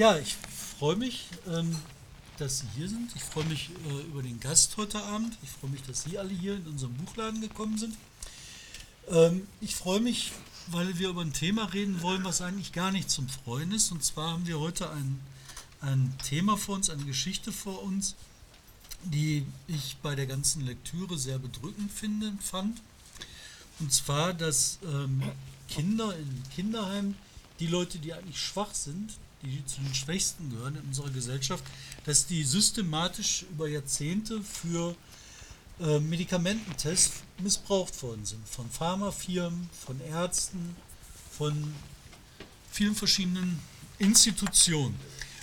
[0.00, 0.34] Ja, ich
[0.78, 1.76] freue mich, ähm,
[2.38, 3.14] dass Sie hier sind.
[3.14, 5.36] Ich freue mich äh, über den Gast heute Abend.
[5.42, 7.94] Ich freue mich, dass Sie alle hier in unserem Buchladen gekommen sind.
[9.10, 10.32] Ähm, ich freue mich,
[10.68, 13.92] weil wir über ein Thema reden wollen, was eigentlich gar nicht zum Freuen ist.
[13.92, 15.20] Und zwar haben wir heute ein,
[15.82, 18.14] ein Thema vor uns, eine Geschichte vor uns,
[19.04, 22.80] die ich bei der ganzen Lektüre sehr bedrückend finde, fand.
[23.80, 25.22] Und zwar, dass ähm,
[25.68, 27.16] Kinder in Kinderheimen,
[27.58, 31.64] die Leute, die eigentlich schwach sind, die zu den Schwächsten gehören in unserer Gesellschaft,
[32.04, 34.94] dass die systematisch über Jahrzehnte für
[35.80, 38.46] äh, Medikamententests missbraucht worden sind.
[38.48, 40.76] Von Pharmafirmen, von Ärzten,
[41.36, 41.74] von
[42.70, 43.60] vielen verschiedenen
[43.98, 44.94] Institutionen.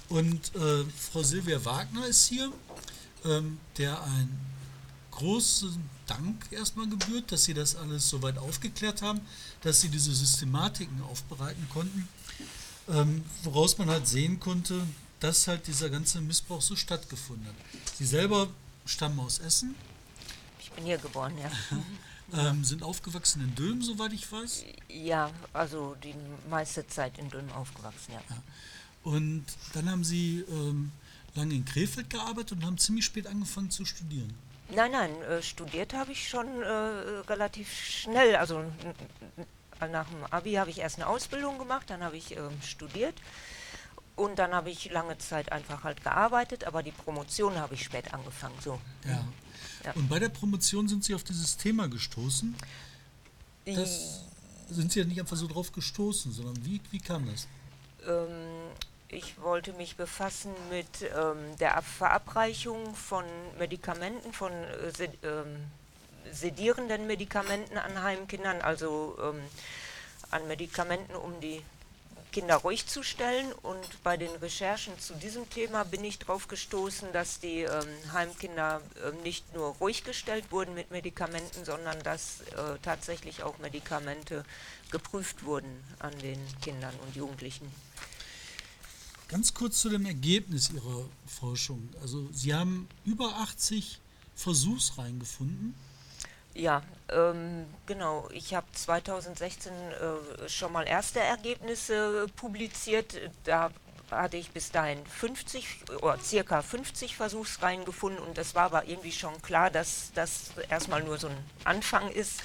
[0.09, 2.51] Und äh, Frau Silvia Wagner ist hier,
[3.25, 4.39] ähm, der ein
[5.11, 9.19] großen Dank erstmal gebührt, dass Sie das alles soweit aufgeklärt haben,
[9.61, 12.07] dass Sie diese Systematiken aufbereiten konnten
[12.89, 14.81] ähm, woraus man halt sehen konnte,
[15.19, 17.55] dass halt dieser ganze Missbrauch so stattgefunden hat.
[17.95, 18.47] Sie selber
[18.85, 19.75] stammen aus Essen.
[20.59, 21.51] Ich bin hier geboren, ja.
[22.49, 24.63] ähm, sind aufgewachsen in Dülmen, soweit ich weiß.
[24.89, 26.15] Ja, also die
[26.49, 28.21] meiste Zeit in Dülmen aufgewachsen, ja.
[28.29, 28.41] ja.
[29.03, 30.91] Und dann haben Sie ähm,
[31.35, 34.33] lange in Krefeld gearbeitet und haben ziemlich spät angefangen zu studieren.
[34.69, 38.65] Nein, nein, äh, studiert habe ich schon äh, relativ schnell, also
[39.81, 43.15] nach dem Abi habe ich erst eine Ausbildung gemacht, dann habe ich ähm, studiert
[44.15, 48.13] und dann habe ich lange Zeit einfach halt gearbeitet, aber die Promotion habe ich spät
[48.13, 48.55] angefangen.
[48.61, 48.79] So.
[49.05, 49.23] Ja.
[49.85, 49.91] ja.
[49.93, 52.55] Und bei der Promotion sind Sie auf dieses Thema gestoßen?
[53.65, 54.23] Das
[54.69, 57.47] sind Sie ja nicht einfach so drauf gestoßen, sondern wie, wie kam das?
[58.07, 58.71] Ähm,
[59.09, 63.23] ich wollte mich befassen mit ähm, der Verabreichung von
[63.57, 65.65] Medikamenten, von äh, ähm,
[66.31, 69.41] sedierenden Medikamenten an Heimkindern, also ähm,
[70.31, 71.61] an Medikamenten, um die
[72.31, 73.51] Kinder ruhig zu stellen.
[73.63, 78.81] Und bei den Recherchen zu diesem Thema bin ich darauf gestoßen, dass die ähm, Heimkinder
[79.03, 84.43] äh, nicht nur ruhig gestellt wurden mit Medikamenten, sondern dass äh, tatsächlich auch Medikamente
[84.91, 87.71] geprüft wurden an den Kindern und Jugendlichen.
[89.27, 91.89] Ganz kurz zu dem Ergebnis Ihrer Forschung.
[92.01, 93.99] Also Sie haben über 80
[94.35, 95.73] Versuchsreihen gefunden
[96.57, 98.27] ja, ähm, genau.
[98.31, 103.15] Ich habe 2016 äh, schon mal erste Ergebnisse publiziert.
[103.43, 103.71] Da
[104.11, 109.11] hatte ich bis dahin 50 oder circa 50 Versuchsreihen gefunden und es war aber irgendwie
[109.11, 112.41] schon klar, dass das erstmal nur so ein Anfang ist.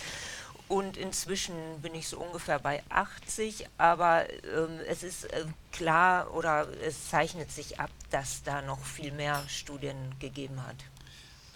[0.68, 6.66] Und inzwischen bin ich so ungefähr bei 80, aber ähm, es ist äh, klar oder
[6.82, 10.76] es zeichnet sich ab, dass da noch viel mehr Studien gegeben hat.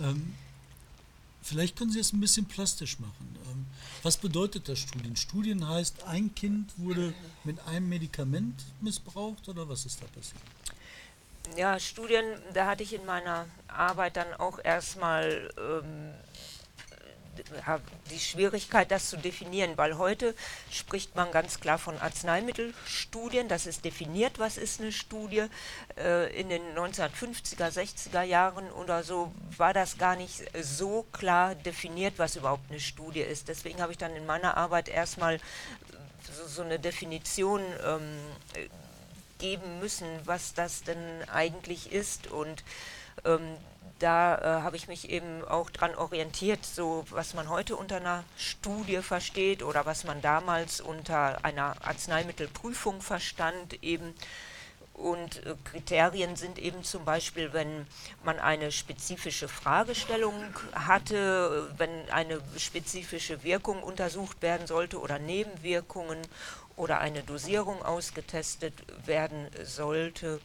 [0.01, 0.35] Ähm,
[1.47, 3.37] Vielleicht können Sie es ein bisschen plastisch machen.
[3.47, 3.67] Ähm,
[4.03, 5.15] was bedeutet das Studien?
[5.15, 7.15] Studien heißt, ein Kind wurde
[7.45, 10.43] mit einem Medikament missbraucht oder was ist da passiert?
[11.57, 16.15] Ja, Studien, da hatte ich in meiner Arbeit dann auch erstmal ähm,
[18.11, 20.35] die Schwierigkeit, das zu definieren, weil heute
[20.71, 25.47] spricht man ganz klar von Arzneimittelstudien, das ist definiert, was ist eine Studie.
[25.97, 32.15] Äh, in den 1950er, 60er Jahren oder so war das gar nicht so klar definiert,
[32.19, 33.49] was überhaupt eine Studie ist.
[33.49, 35.39] Deswegen habe ich dann in meiner Arbeit erstmal
[36.47, 38.19] so, eine Definition ähm,
[39.39, 40.99] geben müssen, was das denn
[41.29, 42.65] eigentlich ist und
[43.25, 43.57] ähm,
[43.99, 48.25] da äh, habe ich mich eben auch dran orientiert, so was man heute unter einer
[48.37, 54.15] Studie versteht oder was man damals unter einer Arzneimittelprüfung verstand eben.
[54.93, 57.87] Und äh, Kriterien sind eben zum Beispiel, wenn
[58.25, 60.35] man eine spezifische Fragestellung
[60.73, 66.21] hatte, wenn eine spezifische Wirkung untersucht werden sollte oder Nebenwirkungen
[66.77, 68.75] oder eine Dosierung ausgetestet
[69.07, 70.41] werden sollte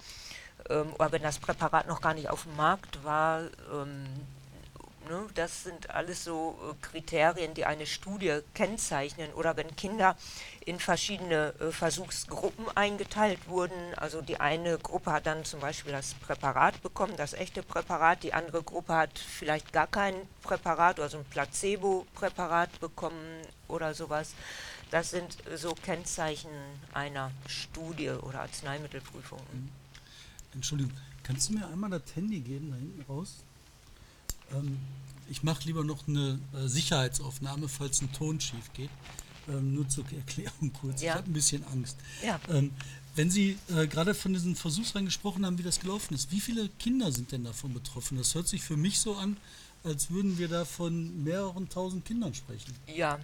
[0.69, 3.41] ähm, oder wenn das Präparat noch gar nicht auf dem Markt war.
[3.73, 4.05] Ähm,
[5.09, 9.33] ne, das sind alles so äh, Kriterien, die eine Studie kennzeichnen.
[9.33, 10.15] Oder wenn Kinder
[10.65, 13.93] in verschiedene äh, Versuchsgruppen eingeteilt wurden.
[13.97, 18.23] Also die eine Gruppe hat dann zum Beispiel das Präparat bekommen, das echte Präparat.
[18.23, 24.33] Die andere Gruppe hat vielleicht gar kein Präparat, also ein Placebo-Präparat bekommen oder sowas.
[24.91, 26.51] Das sind so Kennzeichen
[26.93, 29.39] einer Studie oder Arzneimittelprüfung.
[29.51, 29.80] Mhm.
[30.53, 30.93] Entschuldigung,
[31.23, 33.37] kannst du mir einmal das Handy geben, da hinten raus?
[34.53, 34.79] Ähm,
[35.29, 38.89] ich mache lieber noch eine äh, Sicherheitsaufnahme, falls ein Ton schief geht.
[39.47, 41.01] Ähm, nur zur Erklärung kurz.
[41.01, 41.13] Ja.
[41.13, 41.97] Ich habe ein bisschen Angst.
[42.23, 42.39] Ja.
[42.49, 42.71] Ähm,
[43.15, 46.69] wenn Sie äh, gerade von diesen Versuchsreihen gesprochen haben, wie das gelaufen ist, wie viele
[46.79, 48.17] Kinder sind denn davon betroffen?
[48.17, 49.37] Das hört sich für mich so an,
[49.83, 52.73] als würden wir da von mehreren tausend Kindern sprechen.
[52.87, 53.19] Ja,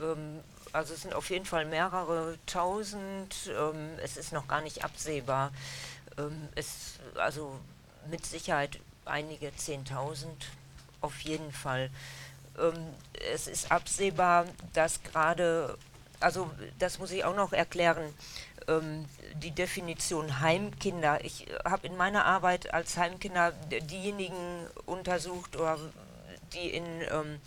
[0.00, 0.40] ähm,
[0.72, 3.34] also es sind auf jeden Fall mehrere tausend.
[3.48, 5.52] Ähm, es ist noch gar nicht absehbar,
[6.18, 7.58] Ähm, es, also
[8.10, 10.46] mit Sicherheit einige Zehntausend,
[11.00, 11.90] auf jeden Fall.
[12.58, 12.86] Ähm,
[13.32, 15.76] es ist absehbar, dass gerade,
[16.20, 18.14] also das muss ich auch noch erklären,
[18.68, 21.24] ähm, die Definition Heimkinder.
[21.24, 25.78] Ich habe in meiner Arbeit als Heimkinder diejenigen untersucht, oder
[26.52, 27.40] die in ähm,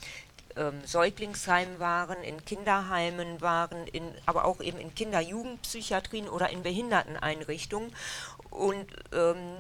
[0.55, 7.93] ähm, Säuglingsheimen waren, in Kinderheimen waren, in, aber auch eben in Kinder-Jugendpsychiatrien oder in Behinderteneinrichtungen.
[8.55, 9.57] Und ähm,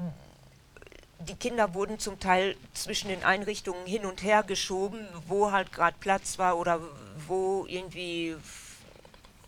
[1.19, 5.97] die Kinder wurden zum Teil zwischen den Einrichtungen hin und her geschoben, wo halt gerade
[5.99, 6.79] Platz war oder
[7.27, 8.35] wo irgendwie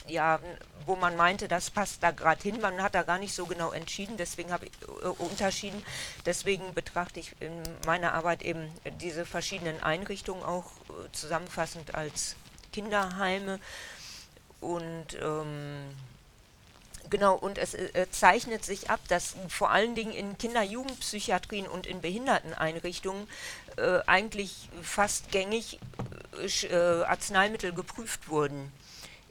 [0.10, 0.40] ja,
[0.86, 2.62] wo man meinte, das passt da gerade hin.
[2.62, 4.72] Man hat da gar nicht so genau entschieden, deswegen habe ich
[5.04, 5.84] äh, unterschieden.
[6.26, 8.72] Deswegen betrachte ich in meiner Arbeit eben
[9.02, 12.36] diese verschiedenen Einrichtungen auch äh, zusammenfassend als
[12.72, 13.60] Kinderheime.
[14.62, 15.90] Und ähm,
[17.10, 22.02] genau, und es äh, zeichnet sich ab, dass vor allen Dingen in Kinder-Jugendpsychiatrien und in
[22.02, 23.28] Behinderteneinrichtungen
[23.78, 25.80] äh, eigentlich fast gängig
[26.70, 28.72] äh, Arzneimittel geprüft wurden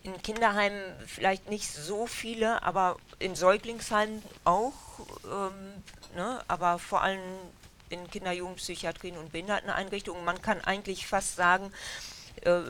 [0.06, 4.72] in Kinderheimen vielleicht nicht so viele, aber in Säuglingsheimen auch,
[5.24, 5.82] ähm,
[6.14, 7.20] ne, aber vor allem
[7.90, 10.24] in Kinder-, Jugendpsychiatrien und Behinderteneinrichtungen.
[10.24, 11.72] Man kann eigentlich fast sagen,
[12.46, 12.62] äh,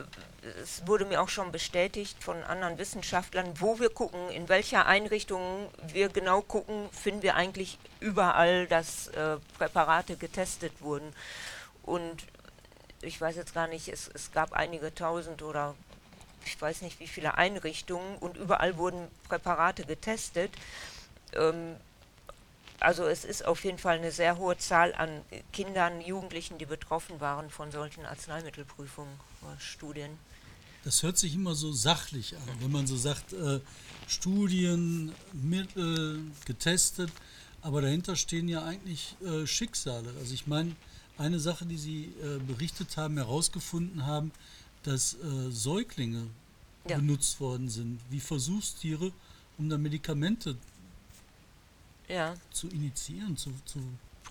[0.63, 5.69] es wurde mir auch schon bestätigt von anderen Wissenschaftlern, wo wir gucken, in welcher Einrichtung
[5.87, 11.13] wir genau gucken, finden wir eigentlich überall, dass äh, Präparate getestet wurden.
[11.83, 12.23] Und
[13.01, 15.75] ich weiß jetzt gar nicht, es, es gab einige tausend oder
[16.45, 20.51] ich weiß nicht wie viele Einrichtungen und überall wurden Präparate getestet.
[21.33, 21.75] Ähm,
[22.79, 25.21] also es ist auf jeden Fall eine sehr hohe Zahl an
[25.51, 29.13] Kindern, Jugendlichen, die betroffen waren von solchen Arzneimittelprüfungen,
[29.59, 30.11] Studien.
[30.83, 33.59] Das hört sich immer so sachlich an, wenn man so sagt, äh,
[34.07, 37.11] Studien, Mittel, getestet,
[37.61, 40.09] aber dahinter stehen ja eigentlich äh, Schicksale.
[40.19, 40.75] Also ich meine,
[41.17, 44.31] eine Sache, die Sie äh, berichtet haben, herausgefunden haben,
[44.83, 46.27] dass äh, Säuglinge
[46.87, 46.97] ja.
[46.97, 49.11] benutzt worden sind, wie Versuchstiere,
[49.57, 50.55] um da Medikamente
[52.07, 52.35] ja.
[52.51, 53.79] zu initiieren, zu, zu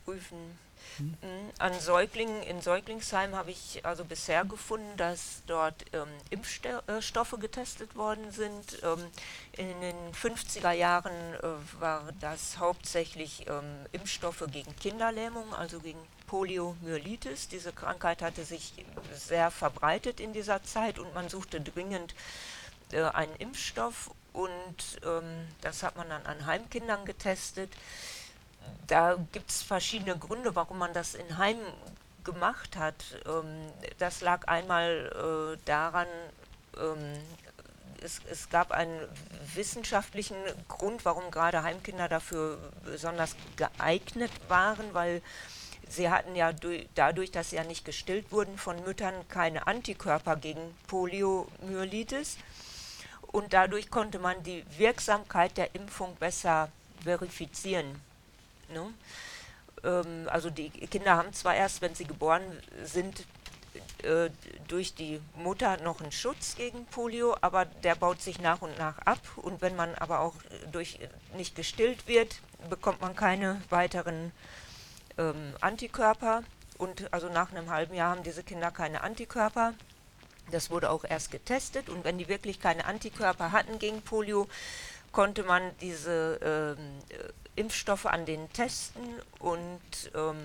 [0.05, 0.58] prüfen.
[0.99, 1.06] Hm?
[1.20, 1.50] Mhm.
[1.58, 7.96] An Säuglingen, in Säuglingsheim habe ich also bisher gefunden, dass dort ähm, Impfstoffe äh, getestet
[7.96, 8.78] worden sind.
[8.82, 9.05] Ähm,
[9.52, 17.49] in den 50er Jahren äh, war das hauptsächlich ähm, Impfstoffe gegen Kinderlähmung, also gegen Poliomyelitis.
[17.49, 18.73] Diese Krankheit hatte sich
[19.14, 22.14] sehr verbreitet in dieser Zeit und man suchte dringend
[22.93, 27.72] äh, einen Impfstoff und ähm, das hat man dann an Heimkindern getestet.
[28.86, 31.56] Da gibt es verschiedene Gründe, warum man das in Heim
[32.22, 33.02] gemacht hat.
[33.26, 36.06] Ähm, das lag einmal äh, daran,
[36.76, 37.18] ähm,
[38.02, 39.00] es, es, gab einen
[39.54, 40.36] wissenschaftlichen
[40.68, 45.22] Grund, warum gerade Heimkinder dafür besonders geeignet waren, weil
[45.88, 46.52] Sie hatten ja
[46.96, 52.38] dadurch, dass sie ja nicht gestillt wurden von Müttern, keine Antikörper gegen Poliomyelitis.
[53.32, 56.70] Und dadurch konnte man die Wirksamkeit der Impfung besser
[57.02, 58.00] verifizieren.
[58.73, 58.93] Ne?
[59.84, 62.43] Ähm, also die Kinder haben zwar erst, wenn sie geboren
[62.84, 63.25] sind,
[64.02, 64.31] äh,
[64.69, 68.99] durch die Mutter noch einen Schutz gegen Polio, aber der baut sich nach und nach
[68.99, 69.20] ab.
[69.37, 70.34] Und wenn man aber auch
[70.73, 70.99] durch
[71.37, 72.40] nicht gestillt wird,
[72.70, 74.32] bekommt man keine weiteren
[75.18, 76.42] ähm, Antikörper
[76.78, 79.75] und also nach einem halben Jahr haben diese Kinder keine Antikörper.
[80.50, 84.48] Das wurde auch erst getestet und wenn die wirklich keine Antikörper hatten gegen Polio,
[85.12, 89.02] konnte man diese ähm, äh, Impfstoffe an denen testen
[89.38, 89.80] und
[90.14, 90.36] ähm,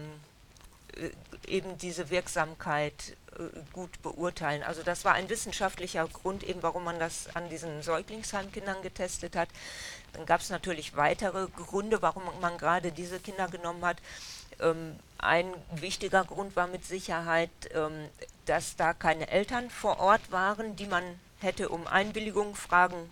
[0.96, 1.10] äh,
[1.48, 3.44] eben diese Wirksamkeit äh,
[3.74, 4.64] gut beurteilen.
[4.64, 9.50] Also das war ein wissenschaftlicher Grund, eben warum man das an diesen Säuglingsheimkindern getestet hat.
[10.14, 13.98] Dann gab es natürlich weitere Gründe, warum man gerade diese Kinder genommen hat.
[14.60, 18.10] Ähm, ein wichtiger Grund war mit Sicherheit, ähm,
[18.46, 21.04] dass da keine Eltern vor Ort waren, die man
[21.40, 23.10] hätte um Einwilligung fragen.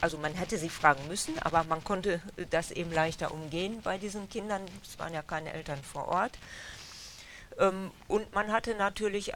[0.00, 2.20] Also man hätte sie fragen müssen, aber man konnte
[2.50, 4.62] das eben leichter umgehen bei diesen Kindern.
[4.82, 6.32] Es waren ja keine Eltern vor Ort.
[7.58, 9.32] Ähm, und man hatte natürlich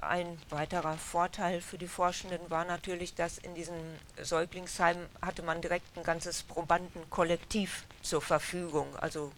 [0.00, 3.74] ein weiterer Vorteil für die Forschenden war natürlich, dass in diesem
[4.20, 8.96] Säuglingsheim hatte man direkt ein ganzes Probandenkollektiv zur Verfügung.
[8.96, 9.32] Also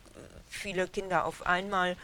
[0.49, 1.97] viele Kinder auf einmal.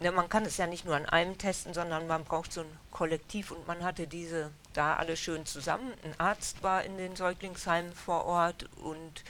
[0.00, 2.78] Ne, man kann es ja nicht nur an einem testen, sondern man braucht so ein
[2.92, 5.92] Kollektiv und man hatte diese da alle schön zusammen.
[6.04, 9.24] Ein Arzt war in den Säuglingsheimen vor Ort und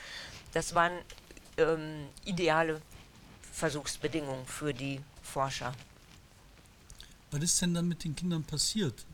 [0.53, 0.93] das waren
[1.57, 2.81] ähm, ideale
[3.51, 5.73] Versuchsbedingungen für die Forscher.
[7.31, 9.05] Was ist denn dann mit den Kindern passiert?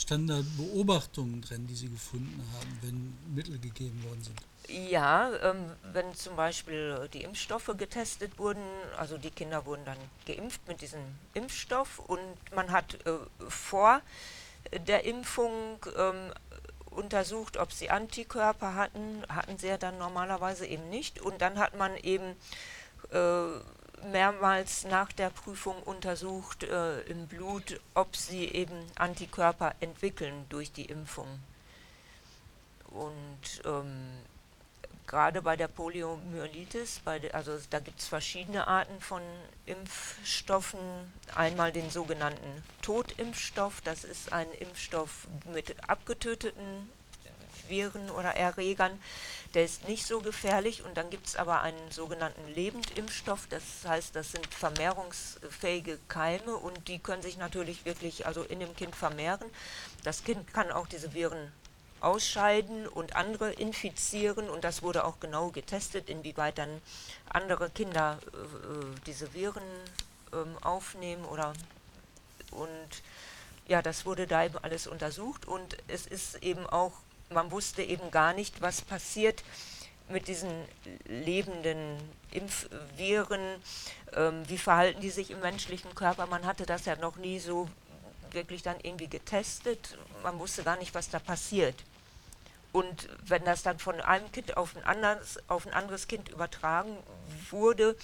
[0.00, 4.40] standen da Beobachtungen drin, die Sie gefunden haben, wenn Mittel gegeben worden sind?
[4.68, 8.62] Ja, ähm, wenn zum Beispiel die Impfstoffe getestet wurden,
[8.96, 11.00] also die Kinder wurden dann geimpft mit diesem
[11.34, 12.20] Impfstoff und
[12.54, 13.18] man hat äh,
[13.48, 14.00] vor
[14.86, 16.32] der Impfung ähm,
[16.90, 21.76] untersucht, ob sie Antikörper hatten, hatten sie ja dann normalerweise eben nicht und dann hat
[21.76, 22.36] man eben
[23.10, 23.60] äh,
[24.04, 30.86] mehrmals nach der Prüfung untersucht äh, im Blut, ob sie eben Antikörper entwickeln durch die
[30.86, 31.28] Impfung.
[32.88, 34.10] Und ähm,
[35.06, 39.22] gerade bei der Poliomyelitis, bei de, also da gibt es verschiedene Arten von
[39.66, 40.78] Impfstoffen.
[41.34, 46.88] Einmal den sogenannten Totimpfstoff, das ist ein Impfstoff mit abgetöteten
[47.70, 49.00] Viren oder Erregern.
[49.54, 54.14] Der ist nicht so gefährlich und dann gibt es aber einen sogenannten Lebendimpfstoff, das heißt,
[54.14, 59.50] das sind vermehrungsfähige Keime und die können sich natürlich wirklich also in dem Kind vermehren.
[60.04, 61.52] Das Kind kann auch diese Viren
[62.00, 66.80] ausscheiden und andere infizieren und das wurde auch genau getestet, inwieweit dann
[67.28, 69.62] andere Kinder äh, diese Viren
[70.32, 71.52] äh, aufnehmen oder
[72.52, 73.02] und
[73.68, 76.92] ja, das wurde da eben alles untersucht und es ist eben auch,
[77.30, 79.42] man wusste eben gar nicht, was passiert
[80.08, 80.50] mit diesen
[81.06, 81.96] lebenden
[82.32, 83.40] Impfviren,
[84.14, 86.26] ähm, wie verhalten die sich im menschlichen Körper.
[86.26, 87.68] Man hatte das ja noch nie so
[88.32, 89.96] wirklich dann irgendwie getestet.
[90.22, 91.76] Man wusste gar nicht, was da passiert.
[92.72, 96.96] Und wenn das dann von einem Kind auf ein, anderes, auf ein anderes Kind übertragen
[97.50, 97.96] wurde,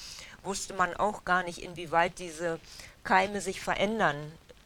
[0.43, 2.59] wusste man auch gar nicht, inwieweit diese
[3.05, 4.17] Keime sich verändern.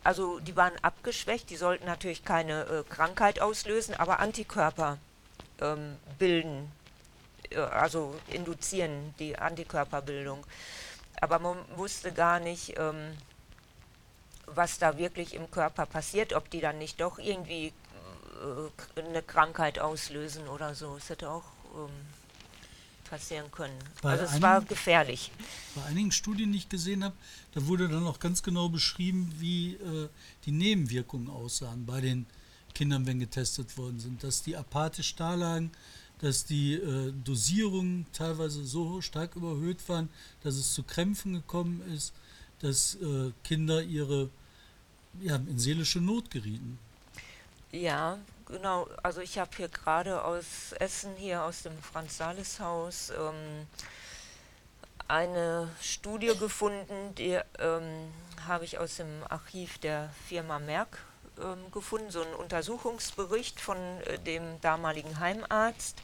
[0.02, 4.98] Also die waren abgeschwächt, die sollten natürlich keine äh, Krankheit auslösen, aber Antikörper
[5.60, 6.72] ähm, bilden,
[7.50, 10.46] äh, also induzieren die Antikörperbildung.
[11.20, 13.16] Aber man wusste gar nicht, ähm,
[14.46, 17.72] was da wirklich im Körper passiert, ob die dann nicht doch irgendwie
[18.96, 20.96] äh, eine Krankheit auslösen oder so.
[20.96, 21.90] Es hätte auch ähm,
[23.10, 23.76] passieren können.
[24.00, 25.32] Bei also es einigen, war gefährlich.
[25.74, 27.16] Bei einigen Studien, die ich gesehen habe,
[27.52, 30.08] da wurde dann auch ganz genau beschrieben, wie äh,
[30.46, 32.26] die Nebenwirkungen aussahen bei den
[32.72, 34.22] Kindern, wenn getestet worden sind.
[34.22, 35.72] Dass die apathisch da lagen,
[36.20, 40.08] dass die äh, Dosierungen teilweise so stark überhöht waren,
[40.42, 42.12] dass es zu Krämpfen gekommen ist,
[42.60, 44.30] dass äh, Kinder ihre
[45.20, 46.78] ja, in seelische Not gerieten.
[47.72, 48.18] Ja,
[48.50, 48.88] genau.
[49.02, 53.66] Also ich habe hier gerade aus Essen, hier aus dem Franz-Sales-Haus, ähm,
[55.08, 58.12] eine Studie gefunden, die ähm,
[58.46, 60.98] habe ich aus dem Archiv der Firma Merck
[61.40, 65.96] ähm, gefunden, so einen Untersuchungsbericht von äh, dem damaligen Heimarzt.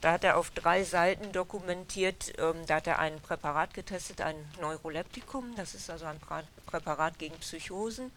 [0.00, 4.34] Da hat er auf drei Seiten dokumentiert, ähm, da hat er ein Präparat getestet, ein
[4.60, 8.10] Neuroleptikum, das ist also ein pra Präparat gegen Psychosen.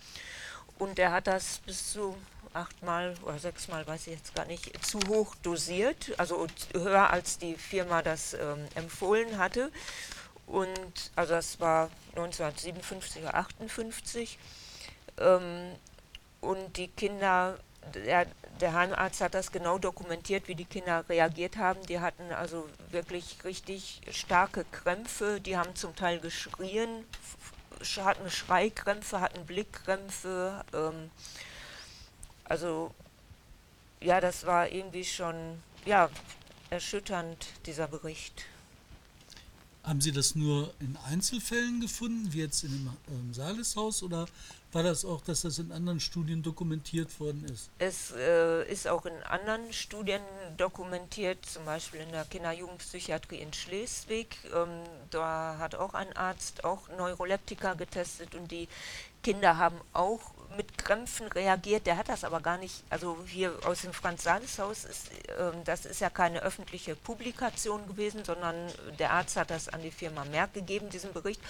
[0.78, 2.16] Und er hat das bis zu
[2.54, 7.56] achtmal oder sechsmal, weiß ich jetzt gar nicht, zu hoch dosiert, also höher als die
[7.56, 9.72] Firma das ähm, empfohlen hatte.
[10.48, 14.38] Und also das war 1957 oder 58.
[15.20, 15.72] Ähm,
[16.42, 17.58] und die Kinder,
[17.94, 18.28] der,
[18.62, 21.82] der Heimarzt hat das genau dokumentiert, wie die Kinder reagiert haben.
[21.88, 27.06] Die hatten also wirklich richtig starke Krämpfe, die haben zum Teil geschrien,
[27.82, 30.64] hatten Schreikrämpfe, hatten Blickkrämpfe.
[30.74, 31.10] Ähm,
[32.44, 32.94] also
[34.02, 35.36] ja, das war irgendwie schon
[35.86, 36.10] ja,
[36.70, 38.46] erschütternd, dieser Bericht.
[39.84, 44.26] Haben Sie das nur in Einzelfällen gefunden, wie jetzt in dem ähm, Saaleshaus, oder
[44.76, 47.70] war das auch, dass das in anderen Studien dokumentiert worden ist?
[47.80, 50.22] Es äh, ist auch in anderen Studien
[50.58, 54.38] dokumentiert, zum Beispiel in der Kinder-Jugendpsychiatrie in Schleswig.
[54.54, 54.68] Ähm,
[55.12, 58.68] da hat auch ein Arzt auch Neuroleptika getestet und die
[59.26, 60.20] Kinder haben auch
[60.56, 61.88] mit Krämpfen reagiert.
[61.88, 66.00] Der hat das aber gar nicht, also hier aus dem Franz-Sales-Haus, ist, äh, das ist
[66.00, 68.56] ja keine öffentliche Publikation gewesen, sondern
[69.00, 71.42] der Arzt hat das an die Firma Merck gegeben, diesen Bericht.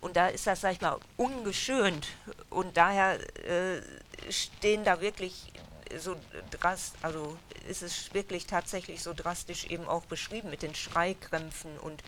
[0.00, 2.08] Und da ist das, sag ich mal, ungeschönt.
[2.50, 3.80] Und daher äh,
[4.28, 5.52] stehen da wirklich
[6.00, 6.16] so
[6.50, 12.02] drast, also ist es wirklich tatsächlich so drastisch eben auch beschrieben mit den Schreikrämpfen und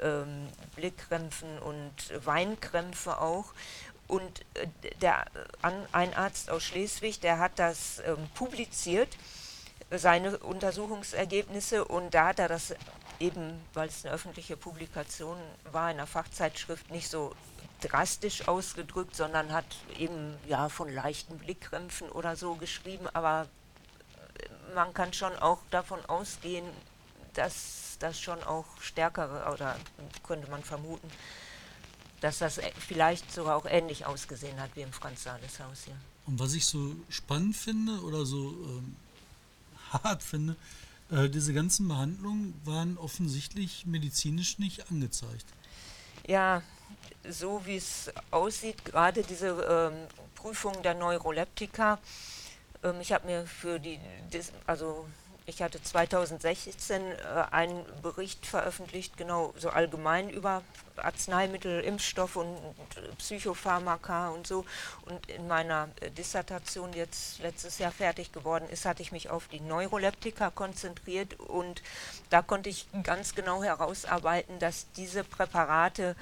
[0.00, 1.92] ähm, Blickkrämpfen und
[2.24, 3.52] Weinkrämpfe auch.
[4.12, 4.66] Und äh,
[5.00, 5.24] der,
[5.62, 9.08] ein Arzt aus Schleswig, der hat das ähm, publiziert,
[9.90, 12.74] seine Untersuchungsergebnisse, und da hat er das
[13.20, 15.38] eben, weil es eine öffentliche Publikation
[15.70, 17.34] war, in einer Fachzeitschrift nicht so
[17.80, 19.64] drastisch ausgedrückt, sondern hat
[19.98, 23.48] eben ja von leichten Blickkrämpfen oder so geschrieben, aber
[24.36, 26.66] äh, man kann schon auch davon ausgehen,
[27.32, 29.74] dass das schon auch stärkere, oder
[30.22, 31.10] könnte man vermuten,
[32.22, 35.96] dass das vielleicht sogar auch ähnlich ausgesehen hat wie im Franz-Sales-Haus hier.
[36.24, 38.96] Und was ich so spannend finde oder so ähm,
[39.92, 40.56] hart finde,
[41.10, 45.46] äh, diese ganzen Behandlungen waren offensichtlich medizinisch nicht angezeigt.
[46.26, 46.62] Ja,
[47.28, 51.98] so wie es aussieht, gerade diese ähm, Prüfung der Neuroleptika,
[52.84, 53.98] ähm, ich habe mir für die,
[54.64, 55.06] also
[55.46, 57.14] ich hatte 2016 äh,
[57.50, 60.62] einen Bericht veröffentlicht, genau so allgemein über
[60.96, 64.64] Arzneimittel, Impfstoffe und, und Psychopharmaka und so.
[65.06, 69.30] Und in meiner äh, Dissertation, die jetzt letztes Jahr fertig geworden ist, hatte ich mich
[69.30, 71.82] auf die Neuroleptika konzentriert und
[72.30, 76.14] da konnte ich ganz genau herausarbeiten, dass diese Präparate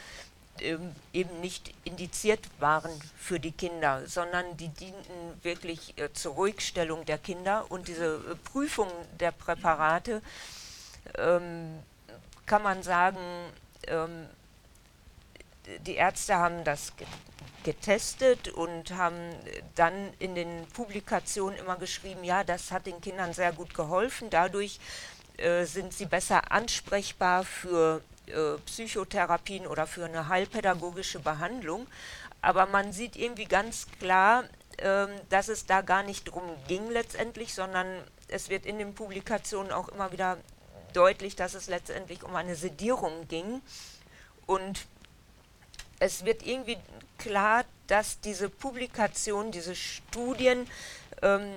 [0.59, 7.19] eben nicht indiziert waren für die Kinder, sondern die dienten wirklich äh, zur Ruhigstellung der
[7.19, 7.67] Kinder.
[7.71, 8.89] Und diese äh, Prüfung
[9.19, 10.23] der Präparate,
[11.17, 11.79] ähm,
[12.47, 13.19] kann man sagen,
[13.87, 14.27] ähm,
[15.87, 16.93] die Ärzte haben das
[17.63, 19.35] getestet und haben
[19.75, 24.31] dann in den Publikationen immer geschrieben, ja, das hat den Kindern sehr gut geholfen.
[24.31, 24.81] Dadurch
[25.37, 31.87] äh, sind sie besser ansprechbar für äh, Psychotherapien oder für eine heilpädagogische Behandlung.
[32.43, 34.45] Aber man sieht irgendwie ganz klar,
[34.79, 37.87] äh, dass es da gar nicht drum ging letztendlich, sondern
[38.29, 40.39] es wird in den Publikationen auch immer wieder
[40.93, 43.61] deutlich, dass es letztendlich um eine Sedierung ging.
[44.47, 44.87] Und
[45.99, 46.79] es wird irgendwie
[47.19, 50.67] klar, dass diese Publikationen, diese Studien
[51.23, 51.55] ähm,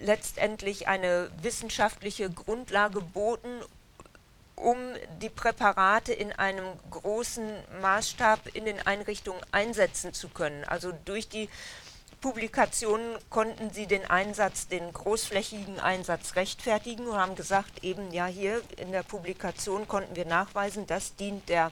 [0.00, 3.60] letztendlich eine wissenschaftliche Grundlage boten,
[4.56, 4.76] um
[5.20, 7.48] die Präparate in einem großen
[7.80, 10.64] Maßstab in den Einrichtungen einsetzen zu können.
[10.64, 11.48] Also durch die
[12.20, 18.62] Publikationen konnten sie den Einsatz, den großflächigen Einsatz rechtfertigen und haben gesagt, eben ja hier
[18.78, 21.70] in der Publikation konnten wir nachweisen, das dient der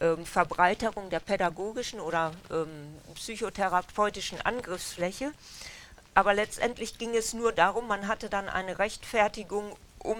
[0.00, 5.32] ähm, Verbreiterung der pädagogischen oder ähm, psychotherapeutischen Angriffsfläche.
[6.14, 10.16] Aber letztendlich ging es nur darum, man hatte dann eine Rechtfertigung, um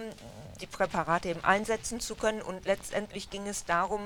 [0.61, 2.41] die Präparate eben einsetzen zu können.
[2.41, 4.01] Und letztendlich ging es darum,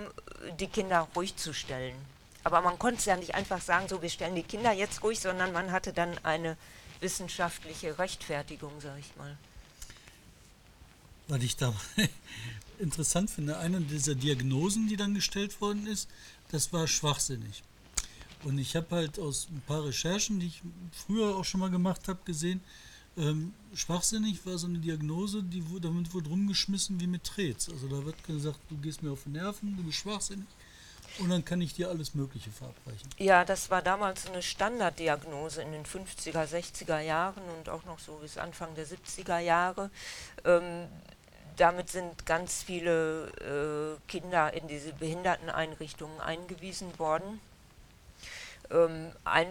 [0.59, 1.95] die Kinder ruhig zu stellen.
[2.43, 5.19] Aber man konnte es ja nicht einfach sagen, so wir stellen die Kinder jetzt ruhig,
[5.19, 6.57] sondern man hatte dann eine
[7.01, 9.37] wissenschaftliche Rechtfertigung, sage ich mal.
[11.27, 11.73] Was ich da
[12.79, 16.09] interessant finde, eine dieser Diagnosen, die dann gestellt worden ist,
[16.51, 17.63] das war schwachsinnig.
[18.43, 20.61] Und ich habe halt aus ein paar Recherchen, die ich
[21.05, 22.61] früher auch schon mal gemacht habe, gesehen,
[23.17, 27.69] ähm, schwachsinnig war so eine Diagnose, die damit wurde rumgeschmissen wie mit Trets.
[27.69, 30.47] Also da wird gesagt, du gehst mir auf die Nerven, du bist schwachsinnig
[31.19, 33.09] und dann kann ich dir alles Mögliche verabreichen.
[33.17, 38.13] Ja, das war damals eine Standarddiagnose in den 50er, 60er Jahren und auch noch so
[38.21, 39.89] bis Anfang der 70er Jahre.
[40.45, 40.87] Ähm,
[41.55, 47.39] damit sind ganz viele äh, Kinder in diese Behinderteneinrichtungen eingewiesen worden
[48.71, 49.47] ähm, ein,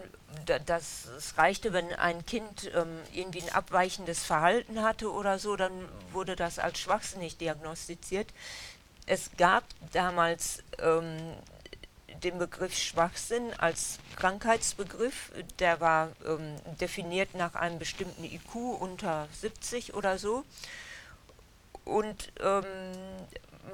[0.67, 5.73] das, es reichte, wenn ein Kind ähm, irgendwie ein abweichendes Verhalten hatte oder so, dann
[6.13, 8.29] wurde das als schwachsinnig diagnostiziert.
[9.07, 11.17] Es gab damals ähm,
[12.23, 19.95] den Begriff Schwachsinn als Krankheitsbegriff, der war ähm, definiert nach einem bestimmten IQ unter 70
[19.95, 20.45] oder so.
[21.85, 22.65] Und ähm,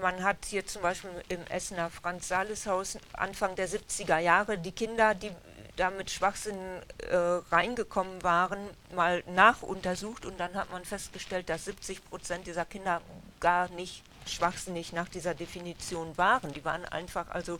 [0.01, 5.31] man hat hier zum Beispiel im Essener Franz-Sales-Haus Anfang der 70er Jahre die Kinder, die
[5.77, 6.59] da mit Schwachsinn
[6.99, 7.17] äh,
[7.51, 8.59] reingekommen waren,
[8.95, 13.01] mal nachuntersucht und dann hat man festgestellt, dass 70 Prozent dieser Kinder
[13.41, 16.53] gar nicht schwachsinnig nach dieser Definition waren.
[16.53, 17.59] Die waren einfach also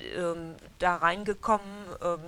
[0.00, 2.18] ähm, da reingekommen, ähm,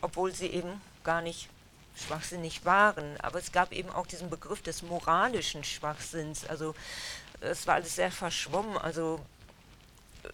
[0.00, 1.48] obwohl sie eben gar nicht
[1.94, 3.18] schwachsinnig waren.
[3.20, 6.46] Aber es gab eben auch diesen Begriff des moralischen Schwachsinns.
[6.46, 6.74] Also
[7.40, 8.76] es war alles sehr verschwommen.
[8.78, 9.20] Also
[10.24, 10.28] äh,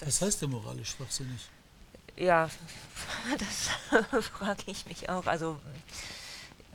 [0.00, 1.48] das Was heißt der moralisch schwachsinnig?
[2.16, 2.48] Ja,
[3.38, 5.26] das frage ich mich auch.
[5.26, 5.58] Also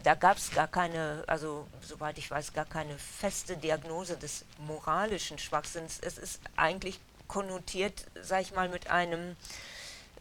[0.04, 5.38] da gab es gar keine, also soweit ich weiß, gar keine feste Diagnose des moralischen
[5.38, 6.00] Schwachsinns.
[6.02, 9.36] Es ist eigentlich konnotiert, sag ich mal, mit einem,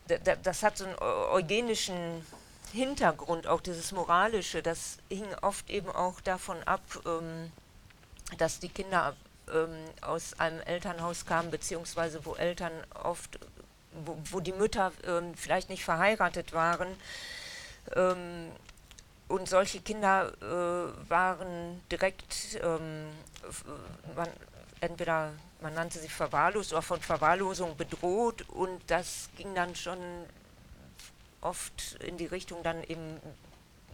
[0.07, 2.25] das hat so einen eugenischen
[2.73, 7.51] Hintergrund, auch dieses Moralische, das hing oft eben auch davon ab, ähm,
[8.37, 9.17] dass die Kinder
[9.53, 13.39] ähm, aus einem Elternhaus kamen, beziehungsweise wo Eltern oft,
[14.05, 16.89] wo, wo die Mütter ähm, vielleicht nicht verheiratet waren.
[17.95, 18.51] Ähm,
[19.29, 24.29] und solche Kinder äh, waren direkt, man,
[24.81, 29.99] entweder man nannte sie verwahrlost oder von Verwahrlosung bedroht und das ging dann schon
[31.41, 33.21] oft in die Richtung dann eben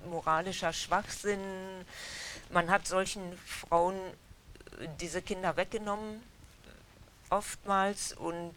[0.07, 1.41] moralischer Schwachsinn.
[2.55, 3.97] Man hat solchen Frauen
[5.01, 6.23] diese Kinder weggenommen,
[7.29, 8.13] oftmals.
[8.13, 8.55] Und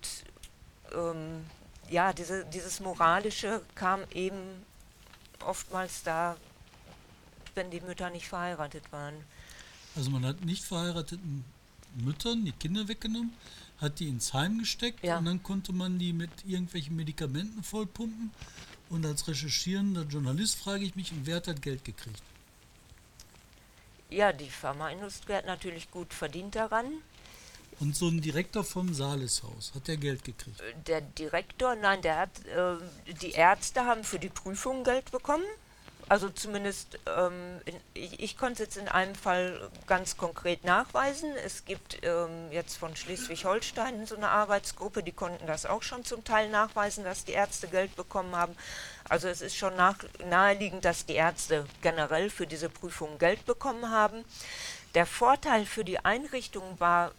[0.93, 1.43] ähm,
[1.89, 4.37] ja, diese, dieses Moralische kam eben
[5.43, 6.37] oftmals da,
[7.55, 9.15] wenn die Mütter nicht verheiratet waren.
[9.95, 11.43] Also man hat nicht verheirateten
[11.95, 13.33] Müttern die Kinder weggenommen,
[13.81, 15.17] hat die ins Heim gesteckt Ja.
[15.17, 18.31] und dann konnte man die mit irgendwelchen Medikamenten vollpumpen.
[18.89, 22.21] Und als recherchierender Journalist frage ich mich, wer hat das Geld gekriegt?
[24.09, 26.85] Ja, die Pharmaindustrie hat natürlich gut verdient daran.
[27.79, 30.61] Und so ein Direktor vom Saaleshaus, hat der Geld gekriegt?
[30.87, 35.45] Der Direktor, nein, der hat, äh, die Ärzte haben für die Prüfung Geld bekommen.
[36.09, 37.59] Also zumindest, ähm,
[37.93, 41.33] ich, ich konnte es jetzt in einem Fall ganz konkret nachweisen.
[41.45, 46.23] Es gibt ähm, jetzt von Schleswig-Holstein so eine Arbeitsgruppe, die konnten das auch schon zum
[46.23, 48.55] Teil nachweisen, dass die Ärzte Geld bekommen haben.
[49.09, 49.97] Also es ist schon nach,
[50.29, 54.23] naheliegend, dass die Ärzte generell für diese Prüfung Geld bekommen haben.
[54.95, 57.11] Der Vorteil für die Einrichtung war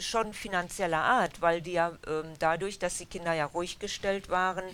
[0.00, 4.64] schon finanzieller Art, weil die ja ähm, dadurch, dass die Kinder ja ruhig gestellt waren,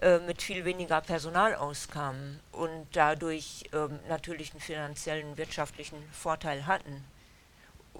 [0.00, 7.04] äh, mit viel weniger Personal auskamen und dadurch ähm, natürlich einen finanziellen, wirtschaftlichen Vorteil hatten.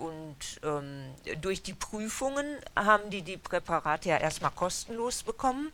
[0.00, 5.70] Und ähm, durch die Prüfungen haben die die Präparate ja erstmal kostenlos bekommen.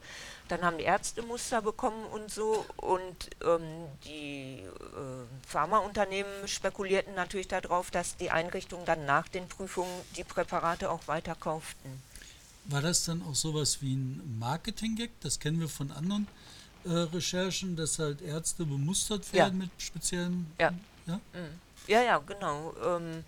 [0.49, 2.67] Dann haben die Ärzte Muster bekommen und so.
[2.77, 4.67] Und ähm, die äh,
[5.47, 12.03] Pharmaunternehmen spekulierten natürlich darauf, dass die Einrichtungen dann nach den Prüfungen die Präparate auch weiterkauften.
[12.65, 15.13] War das dann auch sowas wie ein Marketing-Gag?
[15.21, 16.27] Das kennen wir von anderen
[16.85, 19.45] äh, Recherchen, dass halt Ärzte bemustert Ja.
[19.45, 20.53] werden mit speziellen.
[20.59, 20.73] Ja.
[21.07, 21.21] ja?
[21.87, 22.75] Ja, ja, genau.
[22.85, 23.23] Ähm,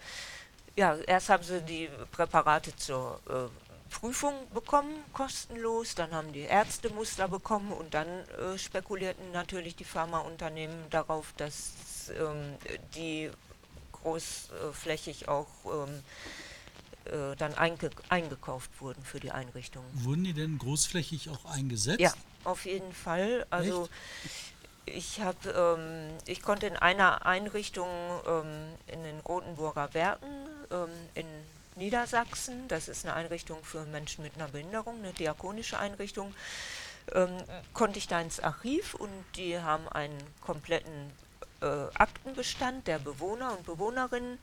[0.79, 6.89] ja, erst haben sie die Präparate zur äh, Prüfung bekommen, kostenlos, dann haben die Ärzte
[6.91, 11.73] Muster bekommen und dann äh, spekulierten natürlich die Pharmaunternehmen darauf, dass
[12.11, 12.55] ähm,
[12.95, 13.29] die
[13.93, 16.03] großflächig auch ähm,
[17.07, 19.89] äh, dann einge eingekauft wurden für die Einrichtungen.
[20.05, 21.99] Wurden die denn großflächig auch eingesetzt?
[22.01, 22.15] Ja,
[22.45, 23.47] auf jeden Fall.
[23.51, 23.89] Also
[24.89, 27.89] ich habe, ähm, ich konnte in einer Einrichtung
[28.27, 30.29] ähm, in den Rotenburger Werken
[30.71, 31.27] ähm, in
[31.77, 36.35] Niedersachsen, das ist eine Einrichtung für Menschen mit einer Behinderung, eine diakonische Einrichtung,
[37.15, 37.37] ähm,
[37.73, 41.13] konnte ich da ins Archiv und die haben einen kompletten
[41.61, 44.39] äh, Aktenbestand der Bewohner und Bewohnerinnen.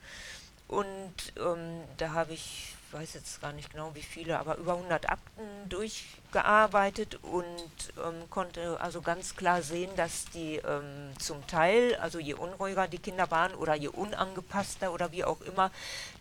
[0.68, 5.08] Und ähm, da habe ich, weiß jetzt gar nicht genau wie viele, aber über 100
[5.08, 12.18] Akten durchgearbeitet und ähm, konnte also ganz klar sehen, dass die ähm, zum Teil, also
[12.18, 15.70] je unruhiger die Kinder waren oder je unangepasster oder wie auch immer,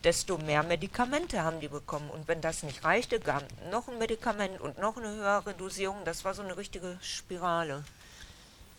[0.03, 2.09] desto mehr Medikamente haben die bekommen.
[2.09, 6.03] Und wenn das nicht reichte, gab noch ein Medikament und noch eine höhere Dosierung.
[6.05, 7.83] Das war so eine richtige Spirale.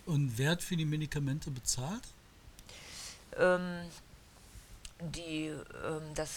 [0.07, 2.03] Und wer hat für die Medikamente bezahlt?
[3.39, 3.91] ähm,
[5.01, 6.31] die, ähm, das,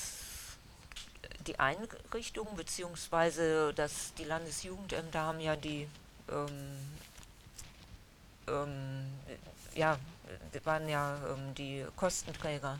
[1.49, 5.87] die Einrichtung beziehungsweise das, die Landesjugendämter haben ja die,
[6.29, 6.47] ähm,
[8.47, 9.05] ähm,
[9.75, 9.97] ja,
[10.63, 12.79] waren ja ähm, die Kostenträger.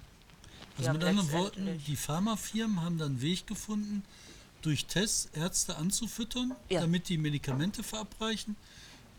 [0.78, 4.04] Die Also mit anderen Worten, die Pharmafirmen haben dann einen Weg gefunden,
[4.62, 6.82] durch Tests Ärzte anzufüttern, Ja.
[6.82, 8.56] damit die Medikamente verabreichen.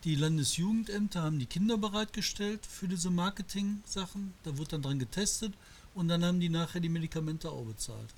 [0.04, 4.32] Die Landesjugendämter haben die Kinder bereitgestellt für diese Marketing-Sachen.
[4.44, 5.52] Da wurde dann dran getestet
[5.94, 8.10] und dann haben die nachher die Medikamente auch bezahlt.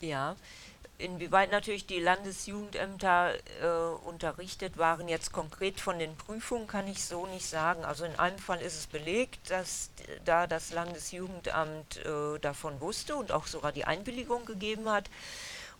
[0.00, 0.36] Ja,
[0.98, 7.26] inwieweit natürlich die Landesjugendämter äh, unterrichtet waren, jetzt konkret von den Prüfungen, kann ich so
[7.26, 7.84] nicht sagen.
[7.84, 9.90] Also in einem Fall ist es belegt, dass
[10.24, 15.08] da das Landesjugendamt äh, davon wusste und auch sogar die Einwilligung gegeben hat.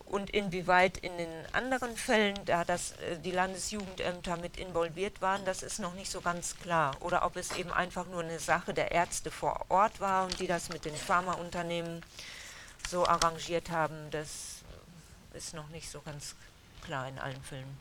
[0.05, 5.63] Und inwieweit in den anderen Fällen, da das, äh, die Landesjugendämter mit involviert waren, das
[5.63, 6.95] ist noch nicht so ganz klar.
[7.01, 10.47] Oder ob es eben einfach nur eine Sache der Ärzte vor Ort war und die
[10.47, 12.03] das mit den Pharmaunternehmen
[12.87, 14.59] so arrangiert haben, das
[15.33, 16.35] ist noch nicht so ganz
[16.81, 17.77] klar in allen Fällen.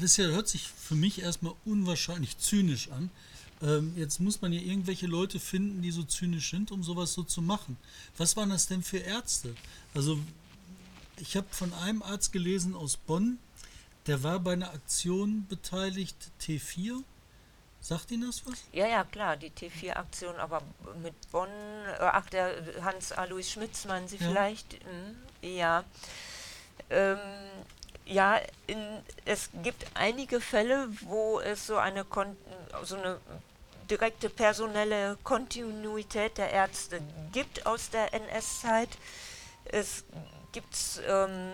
[0.00, 3.10] Das ja, hört sich für mich erstmal unwahrscheinlich zynisch an.
[3.62, 7.22] Ähm, jetzt muss man ja irgendwelche Leute finden, die so zynisch sind, um sowas so
[7.22, 7.76] zu machen.
[8.16, 9.54] Was waren das denn für Ärzte?
[9.94, 10.18] Also
[11.18, 13.38] ich habe von einem Arzt gelesen aus Bonn,
[14.06, 17.02] der war bei einer Aktion beteiligt, T4.
[17.82, 18.62] Sagt Ihnen das was?
[18.72, 20.62] Ja, ja, klar, die T4-Aktion, aber
[21.02, 24.28] mit Bonn, äh, ach, der Hans-Alois Schmitz, meinen Sie Ja.
[24.28, 24.74] vielleicht?
[24.86, 25.82] Mhm, ja.
[26.90, 27.18] Ähm,
[28.04, 28.78] ja, in,
[29.24, 32.36] es gibt einige Fälle, wo es so eine, Kon
[32.84, 33.18] so eine
[33.90, 37.00] direkte personelle Kontinuität der Ärzte
[37.32, 38.90] gibt aus der NS-Zeit.
[39.64, 40.04] Es
[40.52, 40.76] gibt
[41.08, 41.52] ähm,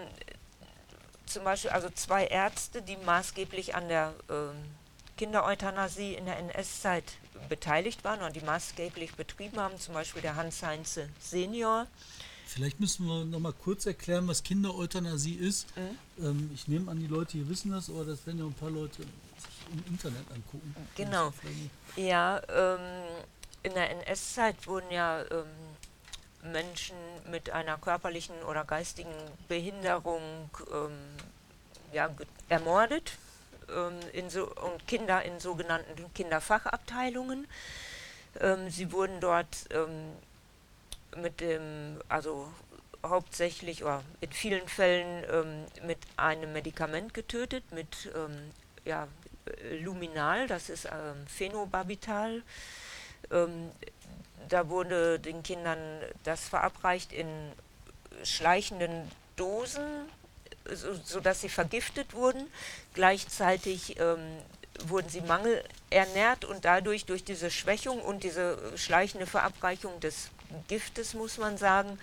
[1.25, 4.57] zum Beispiel also zwei Ärzte, die maßgeblich an der ähm,
[5.18, 7.04] Kindereuthanasie in der NS-Zeit
[7.48, 11.87] beteiligt waren und die maßgeblich betrieben haben, zum Beispiel der Hans Heinze Senior.
[12.46, 15.66] Vielleicht müssen wir noch mal kurz erklären, was Kindereuthanasie ist.
[15.76, 16.24] Mhm.
[16.24, 18.70] Ähm, ich nehme an, die Leute hier wissen das, aber das werden ja ein paar
[18.70, 20.74] Leute sich im Internet angucken.
[20.96, 21.33] Genau.
[21.96, 22.81] Ja, ähm,
[23.64, 26.96] in der NS-Zeit wurden ja ähm, Menschen
[27.31, 29.12] mit einer körperlichen oder geistigen
[29.48, 30.92] Behinderung ähm,
[31.92, 32.09] ja,
[32.48, 33.12] ermordet
[33.74, 37.46] ähm, so, und Kinder in sogenannten Kinderfachabteilungen.
[38.40, 40.12] Ähm, sie wurden dort ähm,
[41.20, 42.48] mit dem, also
[43.04, 48.50] hauptsächlich oder in vielen Fällen ähm, mit einem Medikament getötet, mit ähm,
[48.85, 49.09] ja,
[49.81, 50.87] Luminal, das ist
[51.26, 52.42] Phenobarbital.
[53.31, 55.78] Da wurde den Kindern
[56.22, 57.26] das verabreicht in
[58.24, 59.83] schleichenden Dosen,
[61.04, 62.46] sodass sie vergiftet wurden.
[62.94, 64.38] Gleichzeitig ähm,
[64.87, 70.31] wurden sie mangelernährt und dadurch durch diese Schwächung und diese schleichende Verabreichung des
[70.68, 71.98] Giftes, muss man sagen,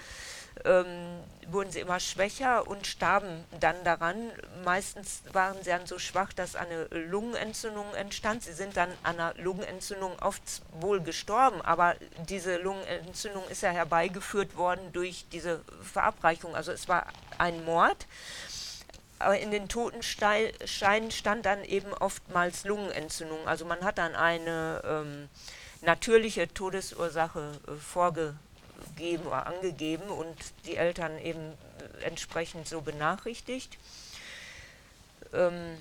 [0.64, 4.32] ähm, wurden sie immer schwächer und starben dann daran.
[4.64, 8.44] Meistens waren sie dann so schwach, dass eine Lungenentzündung entstand.
[8.44, 10.42] Sie sind dann an einer Lungenentzündung oft
[10.80, 11.96] wohl gestorben, aber
[12.30, 16.56] diese Lungenentzündung ist ja herbeigeführt worden durch diese Verabreichung.
[16.56, 18.08] Also es war ein Mord.
[19.20, 23.48] Aber in den Totenscheinen stand dann eben oftmals Lungenentzündung.
[23.48, 25.30] Also man hat dann eine ähm,
[25.82, 28.40] natürliche Todesursache äh, vorgebracht
[28.96, 31.54] gegeben oder angegeben und die Eltern eben
[32.04, 33.78] entsprechend so benachrichtigt.
[35.34, 35.78] Ähm,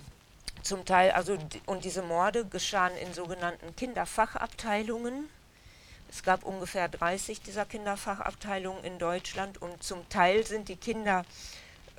[0.62, 5.29] zum Teil, also und diese Morde geschahen in sogenannten Kinderfachabteilungen.
[6.11, 11.25] Es gab ungefähr 30 dieser Kinderfachabteilungen in Deutschland und zum Teil sind die Kinder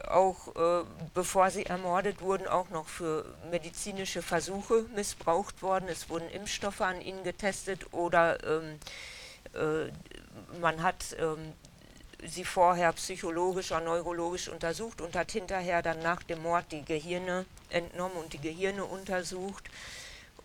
[0.03, 5.87] auch, äh, bevor sie ermordet wurden, auch noch für medizinische Versuche missbraucht worden.
[5.89, 8.79] Es wurden Impfstoffe an ihnen getestet oder ähm,
[9.53, 9.91] äh,
[10.59, 11.53] man hat ähm,
[12.27, 17.45] sie vorher psychologisch oder neurologisch untersucht und hat hinterher dann nach dem Mord die Gehirne
[17.69, 19.63] entnommen und die Gehirne untersucht.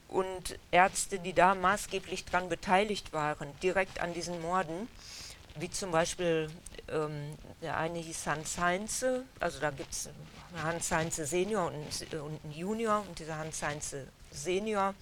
[0.09, 4.89] Und Ärzte, die da maßgeblich daran beteiligt waren, direkt an diesen Morden,
[5.55, 6.51] wie zum Beispiel
[6.93, 10.09] ähm, der eine hieß Hans Heinze, also da gibt es
[10.63, 14.95] Hans Heinze Senior und, und einen Junior und dieser Hans Heinze Senior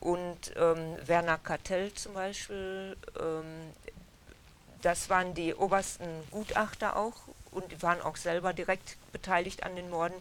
[0.00, 3.72] und ähm, Werner Kartell zum Beispiel, ähm,
[4.82, 7.14] das waren die obersten Gutachter auch
[7.50, 10.14] und die waren auch selber direkt beteiligt an den Morden.